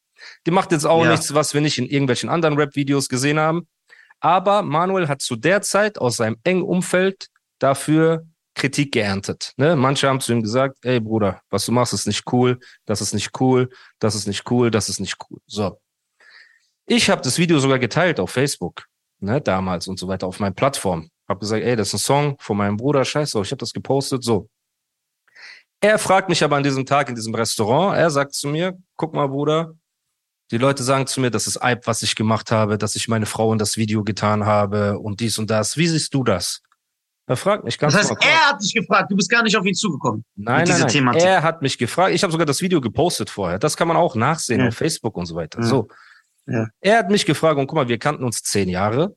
Die 0.45 0.51
macht 0.51 0.72
jetzt 0.72 0.86
auch 0.86 1.04
Ja. 1.04 1.12
nichts, 1.12 1.34
was 1.34 1.54
wir 1.54 1.62
nicht 1.62 1.77
in 1.77 1.86
irgendwelchen 1.88 2.30
anderen 2.30 2.56
Rap-Videos 2.57 3.10
gesehen 3.10 3.39
haben. 3.39 3.68
Aber 4.21 4.62
Manuel 4.62 5.07
hat 5.07 5.21
zu 5.21 5.35
der 5.35 5.62
Zeit 5.62 5.97
aus 5.97 6.18
seinem 6.18 6.38
engen 6.44 6.63
Umfeld 6.63 7.27
dafür 7.59 8.25
Kritik 8.53 8.91
geerntet. 8.91 9.53
Ne? 9.57 9.75
Manche 9.75 10.07
haben 10.07 10.19
zu 10.19 10.31
ihm 10.31 10.41
gesagt, 10.41 10.77
ey 10.83 11.00
Bruder, 11.00 11.41
was 11.50 11.65
du 11.65 11.71
machst, 11.71 11.94
ist 11.94 12.06
nicht 12.06 12.31
cool, 12.31 12.59
das 12.85 13.01
ist 13.01 13.13
nicht 13.13 13.39
cool, 13.39 13.69
das 14.00 14.13
ist 14.15 14.27
nicht 14.27 14.50
cool, 14.51 14.69
das 14.69 14.89
ist 14.89 15.00
nicht 15.00 15.18
cool. 15.29 15.39
So. 15.47 15.79
Ich 16.85 17.09
habe 17.09 17.21
das 17.21 17.38
Video 17.38 17.59
sogar 17.59 17.79
geteilt 17.79 18.19
auf 18.19 18.31
Facebook, 18.31 18.85
ne, 19.19 19.41
damals 19.41 19.88
und 19.88 19.97
so 19.97 20.07
weiter, 20.07 20.27
auf 20.27 20.39
meinen 20.39 20.56
Plattformen. 20.56 21.09
Hab 21.27 21.39
gesagt, 21.39 21.63
ey, 21.63 21.75
das 21.75 21.89
ist 21.89 21.94
ein 21.95 22.00
Song 22.00 22.35
von 22.39 22.57
meinem 22.57 22.77
Bruder, 22.77 23.06
scheiße, 23.06 23.41
ich 23.41 23.51
habe 23.51 23.59
das 23.59 23.74
gepostet, 23.74 24.24
so. 24.24 24.50
Er 25.79 25.97
fragt 25.97 26.29
mich 26.29 26.44
aber 26.44 26.57
an 26.57 26.63
diesem 26.63 26.85
Tag 26.85 27.09
in 27.09 27.15
diesem 27.15 27.33
Restaurant, 27.33 27.97
er 27.97 28.12
sagt 28.12 28.33
zu 28.33 28.50
mir, 28.50 28.77
guck 28.97 29.13
mal, 29.13 29.27
Bruder, 29.27 29.74
die 30.51 30.57
Leute 30.57 30.83
sagen 30.83 31.07
zu 31.07 31.21
mir, 31.21 31.31
das 31.31 31.48
ist 31.48 31.62
Eib, 31.62 31.88
was 31.88 32.01
ich 32.03 32.15
gemacht 32.15 32.51
habe, 32.51 32.77
dass 32.77 32.95
ich 32.95 33.07
meine 33.07 33.25
Frau 33.25 33.51
in 33.53 33.57
das 33.57 33.77
Video 33.77 34.03
getan 34.03 34.45
habe 34.45 35.00
und 35.00 35.22
dies 35.22 35.38
und 35.38 35.50
das. 35.50 35.77
Wie 35.77 35.88
siehst 35.88 36.13
du 36.13 36.24
das? 36.24 36.62
Er 37.27 37.38
fragt 37.38 37.63
mich 37.63 37.77
ganz 37.77 37.93
Das 37.93 38.10
heißt, 38.12 38.22
er 38.22 38.50
hat 38.50 38.62
dich 38.62 38.74
gefragt, 38.74 39.10
du 39.10 39.15
bist 39.15 39.29
gar 39.29 39.43
nicht 39.43 39.55
auf 39.55 39.65
ihn 39.65 39.74
zugekommen. 39.74 40.25
Nein, 40.36 40.67
nein, 40.67 40.79
nein. 40.81 40.88
Thematik. 40.89 41.24
Er 41.24 41.43
hat 41.43 41.62
mich 41.62 41.77
gefragt. 41.77 42.13
Ich 42.13 42.24
habe 42.24 42.31
sogar 42.31 42.46
das 42.46 42.62
Video 42.62 42.81
gepostet 42.81 43.29
vorher. 43.29 43.58
Das 43.60 43.77
kann 43.77 43.88
man 43.88 43.96
auch 43.96 44.15
nachsehen 44.15 44.60
Ja. 44.60 44.67
auf 44.67 44.75
Facebook 44.75 45.15
und 45.15 45.25
so 45.27 45.36
weiter. 45.36 45.60
Ja. 45.62 45.65
So. 45.65 45.88
Ja. 46.48 46.67
Er 46.81 46.98
hat 46.98 47.10
mich 47.10 47.25
gefragt 47.25 47.58
und 47.58 47.67
guck 47.67 47.75
mal, 47.75 47.88
wir 47.88 48.00
kannten 48.00 48.25
uns 48.25 48.41
zehn 48.43 48.67
Jahre. 48.67 49.15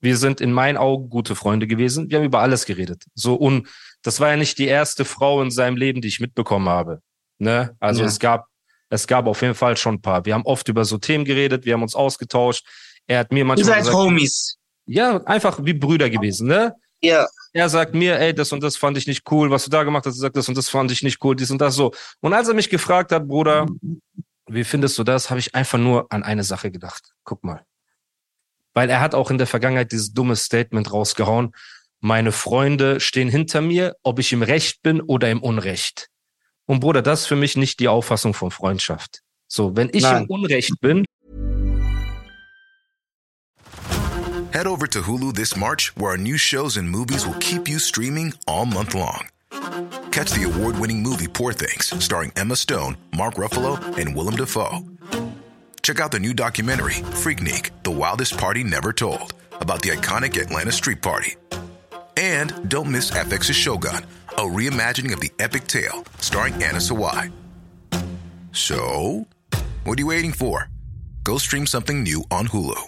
Wir 0.00 0.18
sind 0.18 0.42
in 0.42 0.52
meinen 0.52 0.76
Augen 0.76 1.08
gute 1.08 1.34
Freunde 1.34 1.66
gewesen. 1.66 2.10
Wir 2.10 2.18
haben 2.18 2.26
über 2.26 2.40
alles 2.40 2.66
geredet. 2.66 3.04
So 3.14 3.34
und 3.36 3.68
das 4.02 4.20
war 4.20 4.28
ja 4.30 4.36
nicht 4.36 4.58
die 4.58 4.66
erste 4.66 5.06
Frau 5.06 5.40
in 5.40 5.50
seinem 5.50 5.78
Leben, 5.78 6.02
die 6.02 6.08
ich 6.08 6.20
mitbekommen 6.20 6.68
habe. 6.68 7.00
Ne? 7.38 7.74
Also 7.80 8.04
es 8.04 8.18
gab 8.18 8.48
es 8.94 9.06
gab 9.06 9.26
auf 9.26 9.42
jeden 9.42 9.54
Fall 9.54 9.76
schon 9.76 9.96
ein 9.96 10.02
paar. 10.02 10.24
Wir 10.24 10.34
haben 10.34 10.46
oft 10.46 10.68
über 10.68 10.84
so 10.84 10.98
Themen 10.98 11.24
geredet. 11.24 11.64
Wir 11.64 11.74
haben 11.74 11.82
uns 11.82 11.94
ausgetauscht. 11.94 12.66
Er 13.06 13.18
hat 13.18 13.32
mir 13.32 13.40
Ihr 13.40 13.44
manchmal 13.44 13.66
seid 13.66 13.78
gesagt, 13.80 13.96
Homies. 13.96 14.56
ja 14.86 15.22
einfach 15.24 15.58
wie 15.62 15.74
Brüder 15.74 16.08
gewesen. 16.08 16.48
Ne? 16.48 16.74
Ja. 17.00 17.26
er 17.52 17.68
sagt 17.68 17.94
mir, 17.94 18.18
ey, 18.18 18.34
das 18.34 18.52
und 18.52 18.62
das 18.62 18.76
fand 18.76 18.96
ich 18.96 19.06
nicht 19.06 19.30
cool, 19.30 19.50
was 19.50 19.64
du 19.64 19.70
da 19.70 19.82
gemacht 19.82 20.06
hast, 20.06 20.16
er 20.16 20.20
sagt 20.20 20.36
das 20.36 20.48
und 20.48 20.56
das 20.56 20.70
fand 20.70 20.90
ich 20.90 21.02
nicht 21.02 21.22
cool, 21.22 21.36
dies 21.36 21.50
und 21.50 21.60
das 21.60 21.74
so. 21.74 21.92
Und 22.20 22.32
als 22.32 22.48
er 22.48 22.54
mich 22.54 22.70
gefragt 22.70 23.12
hat, 23.12 23.28
Bruder, 23.28 23.66
wie 24.46 24.64
findest 24.64 24.96
du 24.98 25.04
das, 25.04 25.28
habe 25.28 25.38
ich 25.38 25.54
einfach 25.54 25.78
nur 25.78 26.06
an 26.10 26.22
eine 26.22 26.44
Sache 26.44 26.70
gedacht. 26.70 27.12
Guck 27.24 27.44
mal. 27.44 27.62
Weil 28.72 28.88
er 28.88 29.00
hat 29.00 29.14
auch 29.14 29.30
in 29.30 29.36
der 29.36 29.46
Vergangenheit 29.46 29.92
dieses 29.92 30.14
dumme 30.14 30.34
Statement 30.36 30.92
rausgehauen, 30.92 31.52
meine 32.00 32.32
Freunde 32.32 33.00
stehen 33.00 33.28
hinter 33.28 33.60
mir, 33.60 33.96
ob 34.02 34.18
ich 34.18 34.32
im 34.32 34.42
Recht 34.42 34.82
bin 34.82 35.00
oder 35.00 35.30
im 35.30 35.42
Unrecht. 35.42 36.08
Und 36.66 36.80
Bruder, 36.80 37.02
das 37.02 37.22
ist 37.22 37.26
für 37.26 37.36
mich 37.36 37.56
nicht 37.56 37.80
die 37.80 37.88
Auffassung 37.88 38.34
von 38.34 38.50
Freundschaft. 38.50 39.20
So, 39.48 39.76
wenn 39.76 39.90
ich 39.92 40.02
Nein. 40.02 40.24
im 40.24 40.30
Unrecht 40.30 40.80
bin, 40.80 41.04
Head 44.52 44.68
over 44.68 44.86
to 44.86 45.02
Hulu 45.02 45.32
this 45.34 45.56
March, 45.56 45.92
where 45.96 46.12
our 46.12 46.16
new 46.16 46.38
shows 46.38 46.76
and 46.76 46.88
movies 46.88 47.26
will 47.26 47.34
keep 47.40 47.68
you 47.68 47.80
streaming 47.80 48.32
all 48.46 48.64
month 48.64 48.94
long. 48.94 49.26
Catch 50.12 50.30
the 50.30 50.44
award 50.44 50.78
winning 50.78 51.02
movie 51.02 51.26
Poor 51.26 51.52
Things, 51.52 51.92
starring 52.02 52.30
Emma 52.36 52.54
Stone, 52.54 52.96
Mark 53.16 53.34
Ruffalo, 53.34 53.80
and 53.98 54.14
Willem 54.14 54.36
Dafoe. 54.36 54.78
Check 55.82 55.98
out 55.98 56.12
the 56.12 56.20
new 56.20 56.32
documentary, 56.32 56.94
Freaknik 56.94 57.70
The 57.82 57.90
Wildest 57.90 58.38
Party 58.38 58.62
Never 58.62 58.92
Told, 58.92 59.34
about 59.60 59.82
the 59.82 59.90
iconic 59.90 60.40
Atlanta 60.40 60.70
Street 60.70 61.02
Party. 61.02 61.34
And 62.16 62.68
don't 62.68 62.92
miss 62.92 63.10
FX's 63.10 63.56
Shogun, 63.56 64.06
a 64.36 64.42
reimagining 64.42 65.12
of 65.12 65.20
the 65.20 65.32
epic 65.38 65.66
tale, 65.66 66.04
starring 66.18 66.54
Anna 66.54 66.78
Sawai. 66.78 67.30
So, 68.52 69.26
what 69.84 69.98
are 69.98 70.02
you 70.02 70.06
waiting 70.06 70.32
for? 70.32 70.68
Go 71.24 71.38
stream 71.38 71.66
something 71.66 72.02
new 72.02 72.24
on 72.30 72.48
Hulu. 72.48 72.80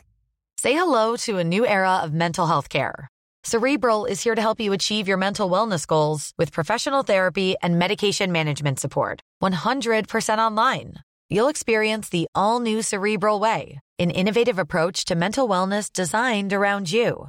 Say 0.58 0.74
hello 0.74 1.16
to 1.16 1.38
a 1.38 1.44
new 1.44 1.66
era 1.66 1.96
of 2.02 2.12
mental 2.12 2.46
health 2.46 2.68
care. 2.68 3.08
Cerebral 3.44 4.06
is 4.06 4.22
here 4.22 4.34
to 4.34 4.42
help 4.42 4.58
you 4.60 4.72
achieve 4.72 5.06
your 5.06 5.16
mental 5.16 5.48
wellness 5.48 5.86
goals 5.86 6.32
with 6.36 6.50
professional 6.50 7.04
therapy 7.04 7.54
and 7.62 7.78
medication 7.78 8.32
management 8.32 8.80
support. 8.80 9.20
100% 9.42 10.38
online. 10.38 10.94
You'll 11.28 11.48
experience 11.48 12.08
the 12.08 12.26
all 12.34 12.60
new 12.60 12.82
Cerebral 12.82 13.38
Way, 13.38 13.78
an 13.98 14.10
innovative 14.10 14.58
approach 14.58 15.04
to 15.06 15.14
mental 15.14 15.48
wellness 15.48 15.92
designed 15.92 16.52
around 16.52 16.90
you. 16.90 17.28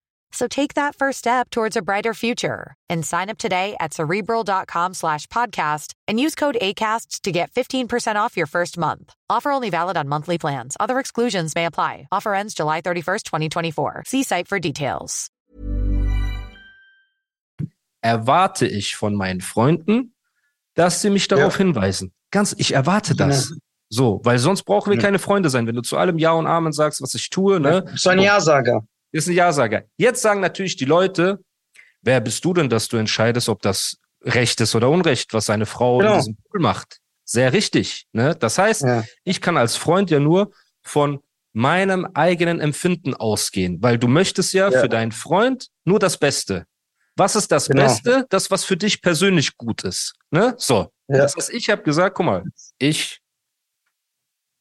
So 0.31 0.47
take 0.47 0.75
that 0.75 0.95
first 0.95 1.19
step 1.19 1.49
towards 1.49 1.75
a 1.75 1.81
brighter 1.81 2.13
future 2.13 2.73
and 2.89 3.05
sign 3.05 3.29
up 3.29 3.37
today 3.37 3.75
at 3.79 3.93
cerebral.com 3.93 4.93
slash 4.93 5.27
podcast 5.27 5.93
and 6.07 6.19
use 6.19 6.35
code 6.35 6.57
ACasts 6.61 7.21
to 7.21 7.31
get 7.31 7.51
15% 7.51 8.15
off 8.15 8.37
your 8.37 8.47
first 8.47 8.77
month. 8.77 9.13
Offer 9.29 9.51
only 9.51 9.69
valid 9.69 9.97
on 9.97 10.07
monthly 10.07 10.37
plans. 10.37 10.77
Other 10.79 10.99
exclusions 10.99 11.53
may 11.53 11.65
apply. 11.65 12.07
Offer 12.11 12.33
ends 12.33 12.53
July 12.53 12.81
31st, 12.81 13.23
2024. 13.23 14.03
See 14.07 14.23
site 14.23 14.47
for 14.47 14.59
details. 14.59 15.29
Erwarte 18.03 18.65
ich 18.65 18.95
von 18.95 19.15
meinen 19.15 19.41
Freunden, 19.41 20.15
dass 20.73 21.01
sie 21.01 21.11
mich 21.11 21.27
darauf 21.27 21.53
ja. 21.53 21.57
hinweisen. 21.59 22.11
Ganz, 22.31 22.55
ich 22.57 22.73
erwarte 22.73 23.15
das. 23.15 23.49
Ja. 23.49 23.55
So, 23.89 24.21
weil 24.23 24.39
sonst 24.39 24.63
brauchen 24.63 24.89
wir 24.89 24.95
ja. 24.97 25.03
keine 25.03 25.19
Freunde 25.19 25.49
sein. 25.49 25.67
Wenn 25.67 25.75
du 25.75 25.81
zu 25.81 25.97
allem 25.97 26.17
Ja 26.17 26.31
und 26.31 26.47
Amen 26.47 26.71
sagst, 26.71 27.01
was 27.01 27.13
ich 27.13 27.29
tue, 27.29 27.59
ne? 27.59 27.85
So 27.95 28.09
ein 28.09 28.19
Ja-Sager. 28.19 28.83
Ist 29.11 29.27
ein 29.27 29.33
Ja-Sager. 29.33 29.83
Jetzt 29.97 30.21
sagen 30.21 30.41
natürlich 30.41 30.75
die 30.77 30.85
Leute, 30.85 31.39
wer 32.01 32.21
bist 32.21 32.43
du 32.45 32.53
denn, 32.53 32.69
dass 32.69 32.87
du 32.87 32.97
entscheidest, 32.97 33.49
ob 33.49 33.61
das 33.61 33.97
Recht 34.23 34.61
ist 34.61 34.75
oder 34.75 34.89
Unrecht, 34.89 35.33
was 35.33 35.47
seine 35.47 35.65
Frau 35.65 35.97
genau. 35.97 36.13
in 36.13 36.19
diesem 36.19 36.37
Pool 36.49 36.61
macht? 36.61 36.99
Sehr 37.25 37.53
richtig. 37.53 38.05
Ne? 38.13 38.35
Das 38.35 38.57
heißt, 38.57 38.81
ja. 38.83 39.03
ich 39.23 39.41
kann 39.41 39.57
als 39.57 39.75
Freund 39.75 40.11
ja 40.11 40.19
nur 40.19 40.51
von 40.81 41.21
meinem 41.53 42.07
eigenen 42.13 42.59
Empfinden 42.59 43.13
ausgehen, 43.13 43.81
weil 43.81 43.97
du 43.97 44.07
möchtest 44.07 44.53
ja, 44.53 44.69
ja. 44.69 44.79
für 44.79 44.89
deinen 44.89 45.11
Freund 45.11 45.67
nur 45.85 45.99
das 45.99 46.17
Beste. 46.17 46.65
Was 47.17 47.35
ist 47.35 47.51
das 47.51 47.67
genau. 47.67 47.83
Beste? 47.83 48.25
Das, 48.29 48.51
was 48.51 48.63
für 48.63 48.77
dich 48.77 49.01
persönlich 49.01 49.57
gut 49.57 49.83
ist. 49.83 50.13
Ne? 50.31 50.55
So. 50.57 50.91
Ja. 51.07 51.17
Das 51.17 51.35
heißt, 51.35 51.49
ich 51.53 51.69
habe 51.69 51.83
gesagt, 51.83 52.15
guck 52.15 52.25
mal, 52.25 52.43
ich 52.79 53.19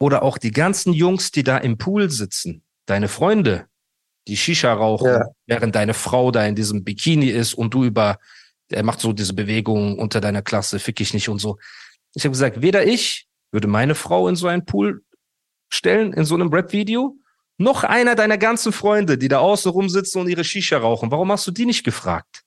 oder 0.00 0.22
auch 0.22 0.38
die 0.38 0.50
ganzen 0.50 0.92
Jungs, 0.92 1.30
die 1.30 1.44
da 1.44 1.58
im 1.58 1.78
Pool 1.78 2.10
sitzen, 2.10 2.64
deine 2.86 3.08
Freunde, 3.08 3.66
die 4.28 4.36
Shisha 4.36 4.72
rauchen, 4.72 5.08
ja. 5.08 5.26
während 5.46 5.74
deine 5.74 5.94
Frau 5.94 6.30
da 6.30 6.44
in 6.46 6.54
diesem 6.54 6.84
Bikini 6.84 7.28
ist 7.28 7.54
und 7.54 7.74
du 7.74 7.84
über, 7.84 8.18
er 8.70 8.82
macht 8.82 9.00
so 9.00 9.12
diese 9.12 9.34
Bewegungen 9.34 9.98
unter 9.98 10.20
deiner 10.20 10.42
Klasse, 10.42 10.78
fick 10.78 11.00
ich 11.00 11.14
nicht 11.14 11.28
und 11.28 11.38
so. 11.38 11.58
Ich 12.14 12.24
habe 12.24 12.32
gesagt, 12.32 12.62
weder 12.62 12.86
ich 12.86 13.26
würde 13.52 13.68
meine 13.68 13.94
Frau 13.94 14.28
in 14.28 14.36
so 14.36 14.46
einen 14.46 14.64
Pool 14.64 15.02
stellen, 15.72 16.12
in 16.12 16.24
so 16.24 16.34
einem 16.34 16.52
Rap-Video, 16.52 17.16
noch 17.58 17.84
einer 17.84 18.14
deiner 18.14 18.38
ganzen 18.38 18.72
Freunde, 18.72 19.18
die 19.18 19.28
da 19.28 19.38
außen 19.38 19.70
rumsitzen 19.70 20.20
und 20.20 20.28
ihre 20.28 20.44
Shisha 20.44 20.78
rauchen. 20.78 21.10
Warum 21.10 21.30
hast 21.30 21.46
du 21.46 21.50
die 21.50 21.66
nicht 21.66 21.84
gefragt? 21.84 22.42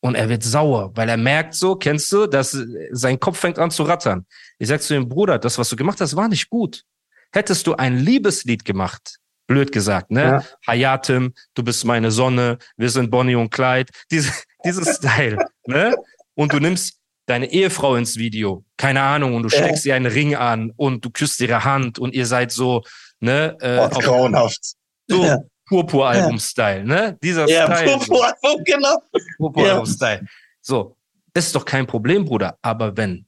Und 0.00 0.14
er 0.14 0.28
wird 0.28 0.42
sauer, 0.42 0.92
weil 0.96 1.08
er 1.08 1.18
merkt 1.18 1.54
so, 1.54 1.76
kennst 1.76 2.10
du, 2.12 2.26
dass 2.26 2.56
sein 2.92 3.20
Kopf 3.20 3.38
fängt 3.38 3.58
an 3.58 3.70
zu 3.70 3.82
rattern. 3.82 4.24
Ich 4.58 4.68
sag 4.68 4.80
zu 4.80 4.94
ihm, 4.94 5.08
Bruder, 5.08 5.38
das, 5.38 5.58
was 5.58 5.68
du 5.68 5.76
gemacht 5.76 6.00
hast, 6.00 6.16
war 6.16 6.28
nicht 6.28 6.48
gut. 6.48 6.84
Hättest 7.32 7.66
du 7.66 7.74
ein 7.74 7.98
Liebeslied 7.98 8.64
gemacht, 8.64 9.18
blöd 9.50 9.72
gesagt, 9.72 10.12
ne? 10.12 10.22
Ja. 10.22 10.44
Hayatim, 10.64 11.34
du 11.54 11.64
bist 11.64 11.84
meine 11.84 12.12
Sonne, 12.12 12.58
wir 12.76 12.88
sind 12.88 13.10
Bonnie 13.10 13.34
und 13.34 13.50
Clyde, 13.50 13.92
diese, 14.08 14.30
dieses 14.64 14.96
Style, 14.96 15.38
ne? 15.66 15.96
Und 16.34 16.52
du 16.52 16.60
nimmst 16.60 17.00
deine 17.26 17.50
Ehefrau 17.50 17.96
ins 17.96 18.16
Video, 18.16 18.64
keine 18.76 19.02
Ahnung, 19.02 19.34
und 19.34 19.42
du 19.42 19.48
ja. 19.48 19.58
steckst 19.58 19.84
ihr 19.86 19.96
einen 19.96 20.06
Ring 20.06 20.36
an 20.36 20.72
und 20.76 21.04
du 21.04 21.10
küsst 21.10 21.40
ihre 21.40 21.64
Hand 21.64 21.98
und 21.98 22.14
ihr 22.14 22.26
seid 22.26 22.52
so, 22.52 22.84
ne? 23.18 23.56
Äh, 23.60 23.78
oh, 23.80 23.88
grauenhaft. 23.88 24.76
So, 25.08 25.24
ja. 25.24 25.38
Purpur-Album-Style, 25.66 26.84
ne? 26.84 27.18
Dieser 27.20 27.48
ja, 27.48 27.64
Style. 27.64 27.98
Purpur-Album, 27.98 28.64
genau. 28.64 28.96
Purpur-Album-Style. 29.38 30.26
So, 30.60 30.96
ist 31.34 31.56
doch 31.56 31.64
kein 31.64 31.88
Problem, 31.88 32.24
Bruder. 32.24 32.56
Aber 32.62 32.96
wenn 32.96 33.26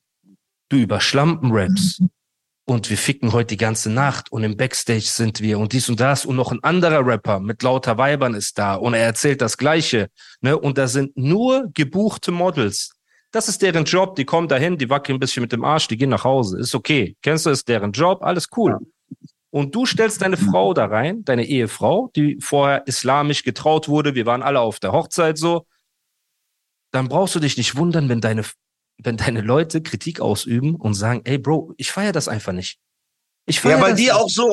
du 0.69 0.77
über 0.77 1.01
Schlampen 1.01 1.51
rappst 1.51 2.01
und 2.65 2.91
wir 2.91 2.97
ficken 2.97 3.33
heute 3.33 3.49
die 3.49 3.57
ganze 3.57 3.91
Nacht 3.91 4.31
und 4.31 4.45
im 4.45 4.57
Backstage 4.57 5.01
sind 5.03 5.41
wir 5.41 5.59
und 5.59 5.73
dies 5.73 5.89
und 5.89 6.01
das 6.01 6.25
und 6.25 6.37
noch 6.37 6.53
ein 6.53 6.63
anderer 6.63 7.05
Rapper 7.05 7.41
mit 7.41 7.63
lauter 7.63 7.99
Weibern 7.99 8.35
ist 8.35 8.59
da 8.59 8.75
und 8.75 8.95
er 8.95 9.05
erzählt 9.05 9.41
das 9.41 9.57
Gleiche, 9.57 10.09
ne? 10.41 10.59
Und 10.59 10.79
da 10.79 10.87
sind 10.87 11.17
nur 11.17 11.71
gebuchte 11.75 12.31
Models. 12.31 12.93
Das 13.33 13.49
ist 13.49 13.63
deren 13.63 13.85
Job. 13.85 14.15
Die 14.17 14.25
kommen 14.25 14.47
dahin, 14.47 14.77
die 14.77 14.91
wackeln 14.91 15.17
ein 15.17 15.21
bisschen 15.21 15.41
mit 15.41 15.53
dem 15.53 15.65
Arsch, 15.65 15.89
die 15.89 15.97
gehen 15.97 16.11
nach 16.11 16.25
Hause. 16.25 16.59
Ist 16.59 16.75
okay. 16.75 17.17
Kennst 17.23 17.47
du, 17.47 17.51
ist 17.51 17.67
deren 17.67 17.93
Job. 17.93 18.23
Alles 18.23 18.49
cool. 18.57 18.79
Und 19.51 19.75
du 19.75 19.85
stellst 19.85 20.23
deine 20.23 20.37
Frau 20.37 20.73
da 20.73 20.87
rein, 20.87 21.25
deine 21.25 21.45
Ehefrau, 21.45 22.11
die 22.15 22.39
vorher 22.41 22.87
islamisch 22.87 23.43
getraut 23.43 23.89
wurde, 23.89 24.15
wir 24.15 24.25
waren 24.25 24.43
alle 24.43 24.61
auf 24.61 24.81
der 24.81 24.93
Hochzeit 24.93 25.37
so, 25.37 25.67
dann 26.91 27.09
brauchst 27.09 27.35
du 27.35 27.41
dich 27.41 27.57
nicht 27.57 27.77
wundern, 27.77 28.09
wenn 28.09 28.21
deine, 28.21 28.45
wenn 28.99 29.17
deine 29.17 29.41
Leute 29.41 29.83
Kritik 29.83 30.21
ausüben 30.21 30.77
und 30.77 30.95
sagen, 30.95 31.23
ey 31.25 31.39
Bro, 31.39 31.75
ich 31.77 31.91
feiere 31.91 32.13
das 32.13 32.29
einfach 32.29 32.53
nicht. 32.53 32.79
Ich 33.45 33.61
feier 33.61 33.77
ja, 33.77 33.83
weil 33.83 33.95
die 33.97 34.05
nicht. 34.05 34.13
auch 34.13 34.29
so, 34.29 34.45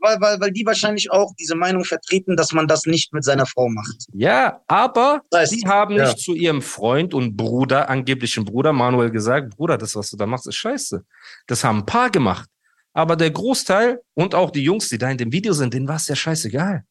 weil, 0.00 0.16
weil, 0.20 0.40
weil 0.40 0.50
die 0.50 0.64
wahrscheinlich 0.64 1.10
auch 1.10 1.32
diese 1.38 1.54
Meinung 1.54 1.84
vertreten, 1.84 2.34
dass 2.34 2.52
man 2.52 2.66
das 2.66 2.86
nicht 2.86 3.12
mit 3.12 3.22
seiner 3.22 3.44
Frau 3.44 3.68
macht. 3.68 4.06
Ja, 4.14 4.62
aber 4.66 5.20
das 5.30 5.52
heißt, 5.52 5.66
haben 5.66 5.96
ja. 5.96 6.06
nicht 6.06 6.18
zu 6.18 6.34
ihrem 6.34 6.62
Freund 6.62 7.12
und 7.12 7.36
Bruder, 7.36 7.90
angeblichen 7.90 8.46
Bruder 8.46 8.72
Manuel 8.72 9.10
gesagt, 9.10 9.54
Bruder, 9.54 9.76
das, 9.76 9.94
was 9.96 10.10
du 10.10 10.16
da 10.16 10.26
machst, 10.26 10.46
ist 10.46 10.56
scheiße. 10.56 11.04
Das 11.46 11.62
haben 11.62 11.80
ein 11.80 11.86
paar 11.86 12.10
gemacht. 12.10 12.48
Aber 12.94 13.16
der 13.16 13.30
Großteil 13.30 14.00
und 14.14 14.34
auch 14.34 14.50
die 14.50 14.62
Jungs, 14.62 14.88
die 14.88 14.98
da 14.98 15.10
in 15.10 15.18
dem 15.18 15.30
Video 15.30 15.52
sind, 15.52 15.74
denen 15.74 15.86
war 15.86 15.96
es 15.96 16.08
ja 16.08 16.16
scheißegal. 16.16 16.84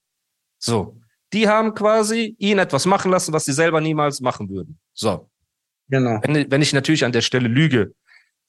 So. 0.60 1.00
Die 1.34 1.48
haben 1.48 1.74
quasi 1.74 2.36
ihn 2.38 2.60
etwas 2.60 2.86
machen 2.86 3.12
lassen, 3.12 3.34
was 3.34 3.46
sie 3.46 3.52
selber 3.52 3.82
niemals 3.82 4.22
machen 4.22 4.48
würden. 4.48 4.80
So. 4.94 5.28
Genau. 5.90 6.20
Wenn, 6.24 6.50
wenn 6.52 6.62
ich 6.62 6.74
natürlich 6.74 7.06
an 7.06 7.12
der 7.12 7.22
Stelle 7.22 7.48
lüge, 7.48 7.94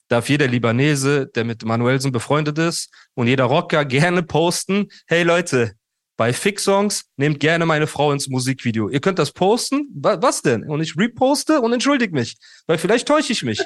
darf 0.09 0.29
jeder 0.29 0.47
Libanese, 0.47 1.27
der 1.27 1.45
mit 1.45 1.63
Manuelsen 1.63 2.11
befreundet 2.11 2.57
ist 2.57 2.89
und 3.13 3.27
jeder 3.27 3.45
Rocker 3.45 3.85
gerne 3.85 4.23
posten, 4.23 4.87
hey 5.07 5.23
Leute, 5.23 5.73
bei 6.17 6.33
Fix-Songs 6.33 7.05
nehmt 7.15 7.39
gerne 7.39 7.65
meine 7.65 7.87
Frau 7.87 8.11
ins 8.11 8.27
Musikvideo. 8.27 8.89
Ihr 8.89 8.99
könnt 8.99 9.19
das 9.19 9.31
posten. 9.31 9.87
Was 9.93 10.41
denn? 10.41 10.63
Und 10.63 10.81
ich 10.81 10.97
reposte 10.97 11.61
und 11.61 11.71
entschuldige 11.71 12.13
mich, 12.13 12.35
weil 12.67 12.77
vielleicht 12.77 13.07
täusche 13.07 13.31
ich 13.31 13.43
mich. 13.43 13.63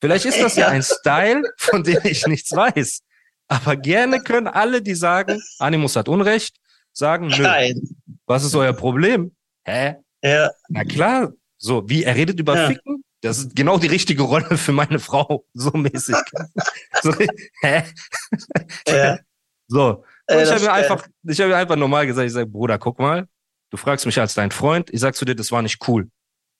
Vielleicht 0.00 0.24
ist 0.24 0.40
das 0.40 0.56
ja 0.56 0.66
ein 0.66 0.82
Style, 0.82 1.44
von 1.58 1.84
dem 1.84 2.00
ich 2.02 2.26
nichts 2.26 2.50
weiß. 2.50 3.02
Aber 3.46 3.76
gerne 3.76 4.20
können 4.20 4.48
alle, 4.48 4.82
die 4.82 4.96
sagen, 4.96 5.40
Animus 5.60 5.94
hat 5.94 6.08
Unrecht, 6.08 6.56
sagen, 6.92 7.28
nö. 7.28 7.42
Nein. 7.42 7.80
Was 8.26 8.42
ist 8.42 8.56
euer 8.56 8.72
Problem? 8.72 9.36
Hä? 9.64 9.94
Ja. 10.22 10.50
Na 10.68 10.82
klar. 10.84 11.32
So, 11.58 11.88
wie, 11.88 12.02
er 12.02 12.16
redet 12.16 12.40
über 12.40 12.56
ja. 12.56 12.66
Ficken? 12.66 13.01
Das 13.22 13.38
ist 13.38 13.54
genau 13.54 13.78
die 13.78 13.86
richtige 13.86 14.22
Rolle 14.24 14.58
für 14.58 14.72
meine 14.72 14.98
Frau, 14.98 15.46
so 15.54 15.70
mäßig. 15.70 16.16
so, 17.02 17.14
hä? 17.62 17.84
Ja. 18.86 19.18
So. 19.68 20.04
Und 20.28 20.38
ich 20.38 20.50
habe 20.50 20.60
mir 20.60 20.72
einfach, 20.72 21.06
ich 21.22 21.40
habe 21.40 21.56
einfach 21.56 21.76
normal 21.76 22.06
gesagt, 22.06 22.26
ich 22.26 22.32
sage, 22.32 22.46
Bruder, 22.46 22.78
guck 22.78 22.98
mal, 22.98 23.28
du 23.70 23.76
fragst 23.76 24.06
mich 24.06 24.18
als 24.18 24.34
dein 24.34 24.50
Freund, 24.50 24.90
ich 24.90 25.00
sag 25.00 25.14
zu 25.14 25.24
dir, 25.24 25.36
das 25.36 25.52
war 25.52 25.62
nicht 25.62 25.86
cool. 25.88 26.10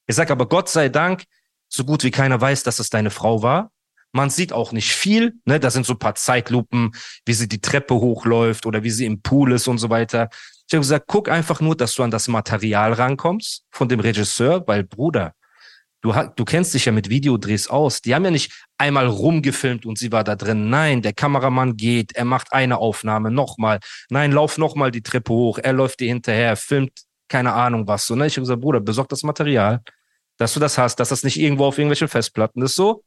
Ich 0.06 0.14
sag 0.14 0.30
aber 0.30 0.48
Gott 0.48 0.68
sei 0.68 0.88
Dank, 0.88 1.24
so 1.68 1.84
gut 1.84 2.04
wie 2.04 2.10
keiner 2.10 2.40
weiß, 2.40 2.62
dass 2.62 2.78
es 2.78 2.90
deine 2.90 3.10
Frau 3.10 3.42
war. 3.42 3.72
Man 4.12 4.30
sieht 4.30 4.52
auch 4.52 4.72
nicht 4.72 4.92
viel. 4.92 5.34
Ne? 5.44 5.58
Da 5.58 5.70
sind 5.70 5.86
so 5.86 5.94
ein 5.94 5.98
paar 5.98 6.14
Zeitlupen, 6.14 6.92
wie 7.24 7.32
sie 7.32 7.48
die 7.48 7.60
Treppe 7.60 7.94
hochläuft 7.94 8.66
oder 8.66 8.82
wie 8.82 8.90
sie 8.90 9.06
im 9.06 9.22
Pool 9.22 9.52
ist 9.52 9.68
und 9.68 9.78
so 9.78 9.90
weiter. 9.90 10.28
Ich 10.68 10.74
habe 10.74 10.82
gesagt, 10.82 11.06
guck 11.08 11.28
einfach 11.28 11.60
nur, 11.60 11.76
dass 11.76 11.94
du 11.94 12.02
an 12.02 12.10
das 12.10 12.28
Material 12.28 12.92
rankommst 12.92 13.64
von 13.70 13.88
dem 13.88 14.00
Regisseur, 14.00 14.66
weil 14.66 14.84
Bruder, 14.84 15.34
du, 16.02 16.12
du 16.36 16.44
kennst 16.44 16.74
dich 16.74 16.84
ja 16.84 16.92
mit 16.92 17.08
Videodrehs 17.08 17.68
aus. 17.68 18.02
Die 18.02 18.14
haben 18.14 18.24
ja 18.24 18.30
nicht 18.30 18.52
einmal 18.76 19.06
rumgefilmt 19.06 19.86
und 19.86 19.98
sie 19.98 20.12
war 20.12 20.24
da 20.24 20.36
drin. 20.36 20.68
Nein, 20.68 21.00
der 21.00 21.14
Kameramann 21.14 21.76
geht, 21.76 22.14
er 22.14 22.24
macht 22.24 22.52
eine 22.52 22.78
Aufnahme, 22.78 23.30
nochmal. 23.30 23.80
Nein, 24.10 24.32
lauf 24.32 24.58
nochmal 24.58 24.90
die 24.90 25.02
Treppe 25.02 25.32
hoch, 25.32 25.58
er 25.58 25.72
läuft 25.72 26.00
dir 26.00 26.08
hinterher, 26.08 26.56
filmt 26.56 26.92
keine 27.28 27.54
Ahnung 27.54 27.88
was. 27.88 28.06
So, 28.06 28.14
ne? 28.14 28.26
Ich 28.26 28.34
habe 28.34 28.42
gesagt, 28.42 28.60
Bruder, 28.60 28.80
besorg 28.80 29.08
das 29.08 29.22
Material, 29.22 29.80
dass 30.36 30.52
du 30.52 30.60
das 30.60 30.76
hast, 30.76 30.96
dass 30.96 31.08
das 31.08 31.22
nicht 31.22 31.38
irgendwo 31.38 31.64
auf 31.64 31.78
irgendwelchen 31.78 32.08
Festplatten 32.08 32.60
ist. 32.62 32.74
So, 32.74 33.04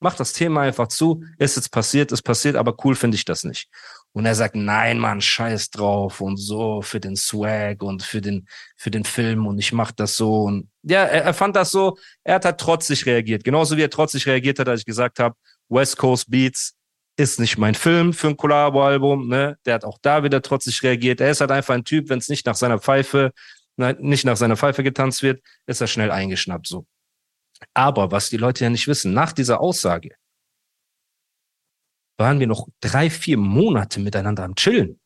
mach 0.00 0.16
das 0.16 0.32
Thema 0.32 0.62
einfach 0.62 0.88
zu, 0.88 1.22
ist 1.38 1.56
jetzt 1.56 1.70
passiert, 1.70 2.10
ist 2.10 2.22
passiert, 2.22 2.56
aber 2.56 2.74
cool 2.84 2.96
finde 2.96 3.16
ich 3.16 3.24
das 3.24 3.44
nicht. 3.44 3.68
Und 4.16 4.26
er 4.26 4.36
sagt, 4.36 4.54
nein, 4.54 5.00
Mann, 5.00 5.20
scheiß 5.20 5.70
drauf 5.70 6.20
und 6.20 6.36
so 6.36 6.82
für 6.82 7.00
den 7.00 7.16
Swag 7.16 7.82
und 7.82 8.04
für 8.04 8.20
den, 8.20 8.46
für 8.76 8.92
den 8.92 9.04
Film 9.04 9.48
und 9.48 9.58
ich 9.58 9.72
mach 9.72 9.90
das 9.90 10.16
so. 10.16 10.44
Und 10.44 10.70
ja, 10.82 11.02
er, 11.02 11.24
er 11.24 11.34
fand 11.34 11.56
das 11.56 11.72
so, 11.72 11.98
er 12.22 12.36
hat 12.36 12.44
halt 12.44 12.58
trotzig 12.58 13.06
reagiert. 13.06 13.42
Genauso 13.42 13.76
wie 13.76 13.82
er 13.82 13.90
trotzig 13.90 14.26
reagiert 14.26 14.60
hat, 14.60 14.68
als 14.68 14.80
ich 14.80 14.86
gesagt 14.86 15.18
habe, 15.18 15.34
West 15.68 15.96
Coast 15.96 16.30
Beats 16.30 16.76
ist 17.16 17.40
nicht 17.40 17.58
mein 17.58 17.74
Film 17.74 18.12
für 18.12 18.28
ein 18.28 18.36
Collabo-Album, 18.36 19.28
ne? 19.28 19.56
Der 19.66 19.74
hat 19.74 19.84
auch 19.84 19.98
da 20.00 20.22
wieder 20.22 20.42
trotzig 20.42 20.82
reagiert. 20.84 21.20
Er 21.20 21.30
ist 21.30 21.40
halt 21.40 21.50
einfach 21.50 21.74
ein 21.74 21.84
Typ, 21.84 22.08
wenn 22.08 22.18
es 22.18 22.28
nicht 22.28 22.46
nach 22.46 22.56
seiner 22.56 22.78
Pfeife, 22.78 23.32
ne, 23.76 23.96
nicht 23.98 24.24
nach 24.24 24.36
seiner 24.36 24.56
Pfeife 24.56 24.84
getanzt 24.84 25.24
wird, 25.24 25.42
ist 25.66 25.80
er 25.80 25.88
schnell 25.88 26.12
eingeschnappt, 26.12 26.68
so. 26.68 26.86
Aber 27.72 28.12
was 28.12 28.30
die 28.30 28.36
Leute 28.36 28.64
ja 28.64 28.70
nicht 28.70 28.86
wissen, 28.86 29.12
nach 29.12 29.32
dieser 29.32 29.60
Aussage 29.60 30.10
waren 32.16 32.40
wir 32.40 32.46
noch 32.46 32.68
drei, 32.80 33.10
vier 33.10 33.36
Monate 33.36 34.00
miteinander 34.00 34.44
am 34.44 34.54
Chillen, 34.54 35.00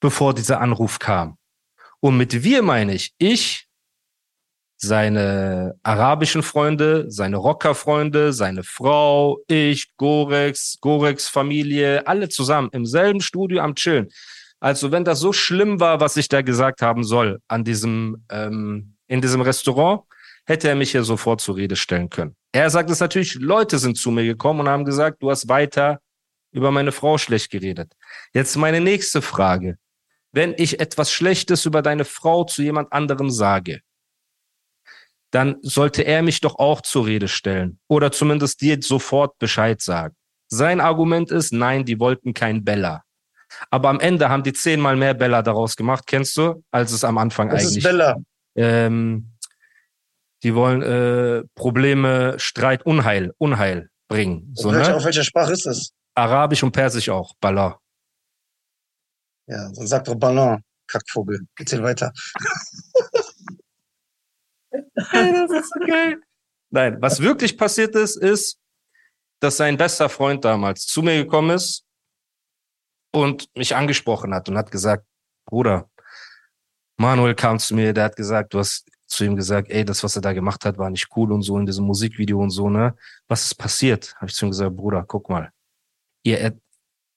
bevor 0.00 0.34
dieser 0.34 0.60
Anruf 0.60 0.98
kam. 0.98 1.36
Und 2.00 2.16
mit 2.16 2.42
wir 2.42 2.62
meine 2.62 2.94
ich, 2.94 3.12
ich, 3.18 3.66
seine 4.82 5.74
arabischen 5.82 6.42
Freunde, 6.42 7.04
seine 7.08 7.36
Rockerfreunde, 7.36 8.32
seine 8.32 8.64
Frau, 8.64 9.38
ich, 9.46 9.94
Gorex, 9.96 10.78
Gorex 10.80 11.28
Familie, 11.28 12.06
alle 12.06 12.30
zusammen 12.30 12.70
im 12.72 12.86
selben 12.86 13.20
Studio 13.20 13.60
am 13.60 13.74
Chillen. 13.74 14.08
Also 14.58 14.90
wenn 14.90 15.04
das 15.04 15.20
so 15.20 15.32
schlimm 15.32 15.80
war, 15.80 16.00
was 16.00 16.16
ich 16.16 16.28
da 16.28 16.40
gesagt 16.40 16.80
haben 16.80 17.04
soll 17.04 17.40
an 17.48 17.64
diesem 17.64 18.24
ähm, 18.30 18.96
in 19.06 19.20
diesem 19.20 19.40
Restaurant, 19.40 20.02
hätte 20.46 20.68
er 20.68 20.76
mich 20.76 20.92
ja 20.92 21.02
sofort 21.02 21.40
zur 21.40 21.56
Rede 21.56 21.76
stellen 21.76 22.08
können. 22.08 22.36
Er 22.52 22.70
sagt 22.70 22.90
es 22.90 23.00
natürlich, 23.00 23.34
Leute 23.34 23.78
sind 23.78 23.98
zu 23.98 24.10
mir 24.10 24.24
gekommen 24.24 24.60
und 24.60 24.68
haben 24.68 24.84
gesagt, 24.84 25.22
du 25.22 25.30
hast 25.30 25.48
weiter 25.48 26.00
über 26.52 26.70
meine 26.70 26.92
Frau 26.92 27.18
schlecht 27.18 27.50
geredet. 27.50 27.94
Jetzt 28.32 28.56
meine 28.56 28.80
nächste 28.80 29.22
Frage. 29.22 29.78
Wenn 30.32 30.54
ich 30.56 30.80
etwas 30.80 31.10
Schlechtes 31.10 31.64
über 31.64 31.82
deine 31.82 32.04
Frau 32.04 32.44
zu 32.44 32.62
jemand 32.62 32.92
anderem 32.92 33.30
sage, 33.30 33.80
dann 35.32 35.56
sollte 35.62 36.02
er 36.02 36.22
mich 36.22 36.40
doch 36.40 36.56
auch 36.58 36.80
zur 36.80 37.06
Rede 37.06 37.28
stellen 37.28 37.78
oder 37.88 38.12
zumindest 38.12 38.60
dir 38.60 38.78
sofort 38.80 39.38
Bescheid 39.38 39.80
sagen. 39.80 40.14
Sein 40.48 40.80
Argument 40.80 41.30
ist, 41.30 41.52
nein, 41.52 41.84
die 41.84 42.00
wollten 42.00 42.34
kein 42.34 42.64
Bella. 42.64 43.04
Aber 43.70 43.88
am 43.88 44.00
Ende 44.00 44.28
haben 44.28 44.42
die 44.42 44.52
zehnmal 44.52 44.96
mehr 44.96 45.14
Bella 45.14 45.42
daraus 45.42 45.76
gemacht, 45.76 46.04
kennst 46.06 46.36
du, 46.36 46.64
als 46.70 46.92
es 46.92 47.04
am 47.04 47.18
Anfang 47.18 47.50
Was 47.50 47.62
eigentlich. 47.62 47.78
Ist 47.78 47.84
Bella? 47.84 48.16
Ähm, 48.56 49.32
die 50.42 50.54
wollen 50.54 50.82
äh, 50.82 51.44
Probleme, 51.54 52.34
Streit, 52.38 52.84
Unheil, 52.84 53.32
Unheil 53.38 53.90
bringen. 54.08 54.52
So, 54.54 54.72
welcher, 54.72 54.90
ne? 54.90 54.96
Auf 54.96 55.04
welcher 55.04 55.24
Sprache 55.24 55.52
ist 55.52 55.66
das? 55.66 55.92
Arabisch 56.14 56.62
und 56.62 56.72
Persisch 56.72 57.08
auch, 57.08 57.34
Ballon. 57.40 57.74
Ja, 59.46 59.70
dann 59.72 59.86
sagt 59.86 60.08
doch 60.08 60.14
Ballon, 60.14 60.62
Kackvogel. 60.86 61.46
Erzähl 61.58 61.82
weiter. 61.82 62.12
das 64.70 65.50
ist 65.50 65.72
so 65.72 65.80
geil. 65.86 66.20
Nein, 66.70 66.96
was 67.00 67.20
wirklich 67.20 67.58
passiert 67.58 67.96
ist, 67.96 68.16
ist, 68.16 68.58
dass 69.40 69.56
sein 69.56 69.76
bester 69.76 70.08
Freund 70.08 70.44
damals 70.44 70.86
zu 70.86 71.02
mir 71.02 71.24
gekommen 71.24 71.50
ist 71.50 71.84
und 73.12 73.48
mich 73.56 73.74
angesprochen 73.74 74.34
hat 74.34 74.48
und 74.48 74.56
hat 74.56 74.70
gesagt, 74.70 75.04
Bruder, 75.46 75.90
Manuel 76.96 77.34
kam 77.34 77.58
zu 77.58 77.74
mir, 77.74 77.92
der 77.92 78.04
hat 78.04 78.16
gesagt, 78.16 78.54
du 78.54 78.58
hast 78.58 78.88
zu 79.06 79.24
ihm 79.24 79.34
gesagt, 79.34 79.70
ey, 79.70 79.84
das, 79.84 80.04
was 80.04 80.14
er 80.14 80.22
da 80.22 80.32
gemacht 80.32 80.64
hat, 80.64 80.78
war 80.78 80.90
nicht 80.90 81.08
cool 81.16 81.32
und 81.32 81.42
so 81.42 81.58
in 81.58 81.66
diesem 81.66 81.86
Musikvideo 81.86 82.38
und 82.40 82.50
so, 82.50 82.70
ne? 82.70 82.94
Was 83.26 83.46
ist 83.46 83.54
passiert? 83.54 84.14
Habe 84.16 84.26
ich 84.26 84.34
zu 84.34 84.46
ihm 84.46 84.50
gesagt, 84.50 84.76
Bruder, 84.76 85.04
guck 85.06 85.28
mal. 85.28 85.50
Ihr, 86.22 86.58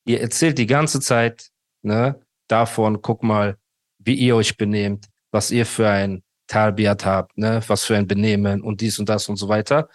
ihr 0.06 0.22
erzählt 0.22 0.58
die 0.58 0.66
ganze 0.66 1.00
Zeit, 1.00 1.50
ne, 1.82 2.20
davon, 2.48 3.02
guck 3.02 3.24
mal, 3.24 3.58
wie 4.00 4.16
ihr 4.16 4.36
euch 4.36 4.58
benehmt, 4.58 5.08
was 5.32 5.52
ihr 5.52 5.66
für 5.66 5.90
ein 5.90 6.24
Talbiat 6.48 7.06
habt, 7.06 7.38
ne, 7.38 7.62
was 7.68 7.84
für 7.84 7.96
ein 7.96 8.08
Benehmen 8.08 8.62
und 8.62 8.82
dies 8.82 9.00
und 9.00 9.10
das 9.10 9.30
und 9.30 9.38
so 9.38 9.48
weiter. 9.48 9.90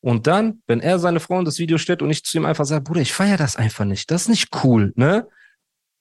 Und 0.00 0.26
dann, 0.26 0.62
wenn 0.66 0.80
er 0.80 0.98
seine 0.98 1.20
Frau 1.20 1.38
in 1.38 1.44
das 1.44 1.58
Video 1.58 1.78
stellt 1.78 2.02
und 2.02 2.10
ich 2.10 2.24
zu 2.24 2.36
ihm 2.36 2.44
einfach 2.44 2.64
sage, 2.64 2.82
Bruder, 2.82 3.00
ich 3.00 3.12
feiere 3.12 3.36
das 3.36 3.56
einfach 3.56 3.84
nicht, 3.84 4.10
das 4.10 4.22
ist 4.22 4.28
nicht 4.28 4.48
cool, 4.64 4.92
ne? 4.96 5.28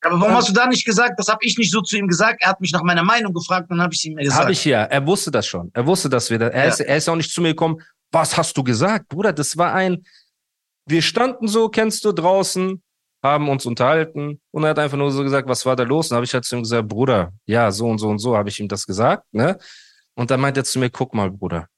Aber 0.03 0.19
warum 0.19 0.33
hast 0.33 0.49
du 0.49 0.53
da 0.53 0.65
nicht 0.65 0.83
gesagt? 0.83 1.19
Das 1.19 1.27
habe 1.27 1.39
ich 1.41 1.57
nicht 1.57 1.71
so 1.71 1.81
zu 1.81 1.95
ihm 1.95 2.07
gesagt. 2.07 2.41
Er 2.41 2.49
hat 2.49 2.59
mich 2.59 2.71
nach 2.71 2.81
meiner 2.81 3.03
Meinung 3.03 3.33
gefragt 3.33 3.69
und 3.69 3.77
dann 3.77 3.83
habe 3.83 3.93
ich 3.93 4.03
ihm 4.03 4.15
gesagt. 4.15 4.41
Habe 4.41 4.51
ich 4.51 4.65
ja. 4.65 4.83
Er 4.83 5.05
wusste 5.05 5.29
das 5.29 5.45
schon. 5.45 5.69
Er 5.73 5.85
wusste, 5.85 6.09
dass 6.09 6.29
wir 6.31 6.39
da. 6.39 6.47
Er, 6.47 6.63
ja. 6.63 6.69
ist, 6.69 6.79
er 6.79 6.97
ist 6.97 7.07
auch 7.07 7.15
nicht 7.15 7.31
zu 7.31 7.41
mir 7.41 7.49
gekommen. 7.49 7.81
Was 8.11 8.35
hast 8.35 8.57
du 8.57 8.63
gesagt, 8.63 9.09
Bruder? 9.09 9.31
Das 9.31 9.57
war 9.57 9.73
ein. 9.73 10.03
Wir 10.91 11.01
standen 11.01 11.47
so, 11.47 11.69
kennst 11.69 12.03
du, 12.03 12.11
draußen, 12.11 12.83
haben 13.23 13.47
uns 13.47 13.65
unterhalten 13.65 14.41
und 14.51 14.63
er 14.63 14.71
hat 14.71 14.79
einfach 14.79 14.97
nur 14.97 15.09
so 15.09 15.23
gesagt, 15.23 15.47
was 15.47 15.65
war 15.65 15.77
da 15.77 15.83
los? 15.83 16.11
Und 16.11 16.15
habe 16.15 16.25
ich 16.25 16.33
halt 16.33 16.43
zu 16.43 16.57
ihm 16.57 16.63
gesagt, 16.63 16.89
Bruder, 16.89 17.31
ja, 17.45 17.71
so 17.71 17.87
und 17.87 17.97
so 17.97 18.09
und 18.09 18.19
so 18.19 18.35
habe 18.35 18.49
ich 18.49 18.59
ihm 18.59 18.67
das 18.67 18.85
gesagt, 18.85 19.23
ne? 19.31 19.57
Und 20.15 20.31
dann 20.31 20.41
meint 20.41 20.57
er 20.57 20.65
zu 20.65 20.79
mir, 20.79 20.89
guck 20.89 21.13
mal, 21.13 21.31
Bruder, 21.31 21.69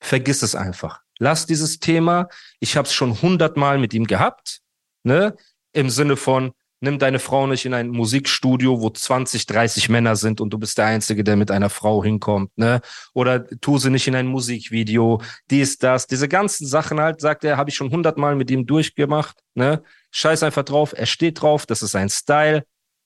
vergiss 0.00 0.42
es 0.42 0.56
einfach. 0.56 1.02
Lass 1.20 1.46
dieses 1.46 1.78
Thema. 1.78 2.28
Ich 2.58 2.76
habe 2.76 2.86
es 2.86 2.92
schon 2.92 3.22
hundertmal 3.22 3.78
mit 3.78 3.94
ihm 3.94 4.08
gehabt, 4.08 4.60
ne? 5.04 5.36
Im 5.72 5.88
Sinne 5.88 6.16
von, 6.16 6.52
nimm 6.80 6.98
deine 6.98 7.18
Frau 7.18 7.46
nicht 7.46 7.64
in 7.64 7.74
ein 7.74 7.88
Musikstudio, 7.88 8.80
wo 8.80 8.90
20, 8.90 9.46
30 9.46 9.88
Männer 9.88 10.16
sind 10.16 10.40
und 10.40 10.50
du 10.50 10.58
bist 10.58 10.78
der 10.78 10.86
Einzige, 10.86 11.24
der 11.24 11.36
mit 11.36 11.50
einer 11.50 11.70
Frau 11.70 12.02
hinkommt, 12.02 12.56
ne? 12.56 12.80
Oder 13.14 13.46
tu 13.60 13.78
sie 13.78 13.90
nicht 13.90 14.06
in 14.06 14.14
ein 14.14 14.26
Musikvideo, 14.26 15.20
dies, 15.50 15.78
das, 15.78 16.06
diese 16.06 16.28
ganzen 16.28 16.66
Sachen 16.66 17.00
halt, 17.00 17.20
sagt 17.20 17.44
er, 17.44 17.56
habe 17.56 17.70
ich 17.70 17.76
schon 17.76 17.90
hundertmal 17.90 18.36
mit 18.36 18.50
ihm 18.50 18.66
durchgemacht, 18.66 19.38
ne? 19.54 19.82
Scheiß 20.10 20.42
einfach 20.42 20.64
drauf, 20.64 20.94
er 20.96 21.06
steht 21.06 21.42
drauf, 21.42 21.66
das 21.66 21.82
ist 21.82 21.92
sein 21.92 22.08
Style, 22.08 22.64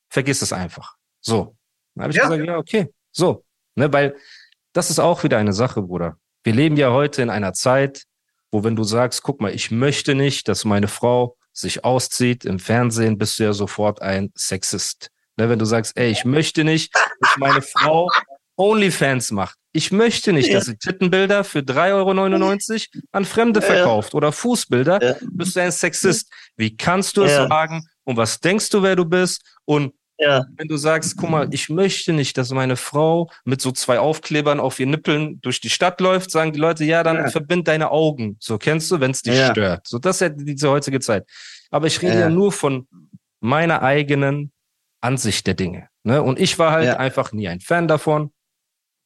vergiss 0.09 0.43
es 0.43 0.53
einfach. 0.53 0.97
So. 1.21 1.57
Dann 1.95 2.05
habe 2.05 2.13
ich 2.13 2.19
ja. 2.19 2.25
gesagt, 2.25 2.47
ja, 2.47 2.59
okay, 2.59 2.89
so. 3.11 3.45
Ne, 3.75 3.93
weil 3.93 4.17
das 4.73 4.91
ist 4.91 4.99
auch 4.99 5.25
wieder 5.25 5.39
eine 5.39 5.53
Sache, 5.53 5.83
Bruder. 5.83 6.19
Wir 6.45 6.53
leben 6.53 6.77
ja 6.77 6.91
heute 6.91 7.23
in 7.23 7.31
einer 7.31 7.53
Zeit, 7.53 8.05
wo 8.51 8.65
wenn 8.65 8.77
du 8.77 8.85
sagst, 8.85 9.23
guck 9.23 9.41
mal, 9.41 9.55
ich 9.55 9.71
möchte 9.71 10.15
nicht, 10.15 10.49
dass 10.49 10.65
meine 10.65 10.89
Frau 10.89 11.37
sich 11.53 11.85
auszieht 11.85 12.45
im 12.45 12.59
Fernsehen, 12.59 13.19
bist 13.19 13.39
du 13.39 13.45
ja 13.45 13.53
sofort 13.53 14.03
ein 14.03 14.33
Sexist. 14.35 15.11
Ne, 15.37 15.49
wenn 15.49 15.59
du 15.59 15.65
sagst, 15.65 15.97
ey, 15.97 16.11
ich 16.11 16.25
möchte 16.25 16.63
nicht, 16.65 16.95
dass 16.95 17.37
meine 17.39 17.63
Frau 17.63 18.11
OnlyFans 18.57 19.31
macht. 19.31 19.57
Ich 19.73 19.91
möchte 19.91 20.35
nicht, 20.35 20.49
ja. 20.49 20.55
dass 20.55 20.67
sie 20.67 20.77
Tittenbilder 20.77 21.45
für 21.45 21.61
3,99 21.61 22.89
Euro 22.93 23.03
an 23.13 23.25
Fremde 23.25 23.61
ja. 23.61 23.67
verkauft 23.67 24.15
oder 24.15 24.31
Fußbilder, 24.31 25.03
ja. 25.03 25.17
bist 25.31 25.57
du 25.57 25.61
ein 25.61 25.73
Sexist. 25.73 26.31
Wie 26.57 26.77
kannst 26.77 27.17
du 27.17 27.23
es 27.23 27.33
sagen? 27.33 27.87
Und 28.05 28.19
was 28.19 28.41
denkst 28.41 28.69
du, 28.71 28.83
wer 28.83 28.97
du 28.97 29.07
bist? 29.07 29.43
Und 29.65 29.95
ja. 30.23 30.45
Wenn 30.57 30.69
du 30.69 30.77
sagst, 30.77 31.17
guck 31.17 31.31
mal, 31.31 31.49
ich 31.53 31.69
möchte 31.69 32.13
nicht, 32.13 32.39
dass 32.39 32.51
meine 32.51 32.77
Frau 32.77 33.31
mit 33.45 33.61
so 33.61 33.73
zwei 33.73 33.99
Aufklebern 33.99 34.61
auf 34.61 34.79
ihr 34.79 34.87
Nippeln 34.87 35.41
durch 35.41 35.61
die 35.61 35.71
Stadt 35.71 36.01
läuft, 36.01 36.31
sagen 36.31 36.53
die 36.53 36.61
Leute, 36.61 36.85
ja, 36.85 37.03
dann 37.03 37.17
ja. 37.17 37.29
verbind 37.29 37.69
deine 37.69 37.91
Augen. 37.91 38.37
So 38.41 38.59
kennst 38.59 38.91
du, 38.91 39.01
wenn 39.01 39.11
es 39.11 39.23
dich 39.23 39.37
ja. 39.37 39.51
stört. 39.51 39.87
So, 39.87 39.99
das 39.99 40.17
ist 40.17 40.21
ja 40.21 40.29
diese 40.29 40.71
heutige 40.71 41.01
Zeit. 41.01 41.29
Aber 41.71 41.87
ich 41.87 42.01
rede 42.03 42.15
ja, 42.15 42.21
ja 42.21 42.29
nur 42.29 42.53
von 42.53 42.87
meiner 43.41 43.83
eigenen 43.83 44.53
Ansicht 45.01 45.47
der 45.47 45.55
Dinge. 45.55 45.89
Ne? 46.05 46.23
Und 46.23 46.39
ich 46.39 46.59
war 46.59 46.73
halt 46.73 46.97
einfach 46.97 47.33
nie 47.33 47.49
ein 47.49 47.61
Fan 47.61 47.89
davon. 47.89 48.33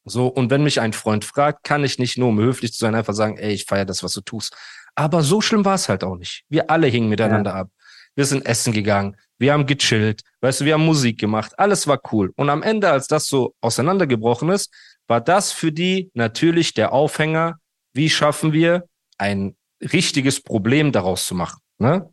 So, 0.05 0.27
und 0.27 0.49
wenn 0.51 0.63
mich 0.63 0.79
ein 0.79 0.93
Freund 0.93 1.25
fragt, 1.25 1.63
kann 1.63 1.83
ich 1.83 1.99
nicht 1.99 2.17
nur, 2.17 2.29
um 2.29 2.39
höflich 2.39 2.71
zu 2.71 2.79
sein, 2.79 2.95
einfach 2.95 3.13
sagen, 3.13 3.37
ey, 3.37 3.51
ich 3.51 3.65
feiere 3.65 3.85
das, 3.85 4.03
was 4.03 4.13
du 4.13 4.21
tust. 4.21 4.55
Aber 4.95 5.21
so 5.21 5.41
schlimm 5.41 5.65
war 5.65 5.75
es 5.75 5.89
halt 5.89 6.03
auch 6.03 6.15
nicht. 6.15 6.45
Wir 6.49 6.69
alle 6.69 6.87
hingen 6.87 7.09
miteinander 7.09 7.53
ab. 7.53 7.69
Wir 8.15 8.25
sind 8.25 8.45
essen 8.45 8.73
gegangen 8.73 9.17
wir 9.39 9.53
haben 9.53 9.65
gechillt, 9.65 10.21
weißt 10.41 10.61
du, 10.61 10.65
wir 10.65 10.73
haben 10.73 10.85
Musik 10.85 11.19
gemacht, 11.19 11.57
alles 11.57 11.87
war 11.87 11.99
cool. 12.11 12.33
Und 12.35 12.49
am 12.49 12.63
Ende, 12.63 12.89
als 12.89 13.07
das 13.07 13.27
so 13.27 13.53
auseinandergebrochen 13.61 14.49
ist, 14.49 14.73
war 15.07 15.21
das 15.21 15.51
für 15.51 15.71
die 15.71 16.11
natürlich 16.13 16.73
der 16.73 16.91
Aufhänger, 16.91 17.57
wie 17.93 18.09
schaffen 18.09 18.53
wir 18.53 18.87
ein 19.17 19.55
richtiges 19.81 20.41
Problem 20.41 20.91
daraus 20.91 21.25
zu 21.25 21.35
machen. 21.35 21.59
Ne? 21.77 22.09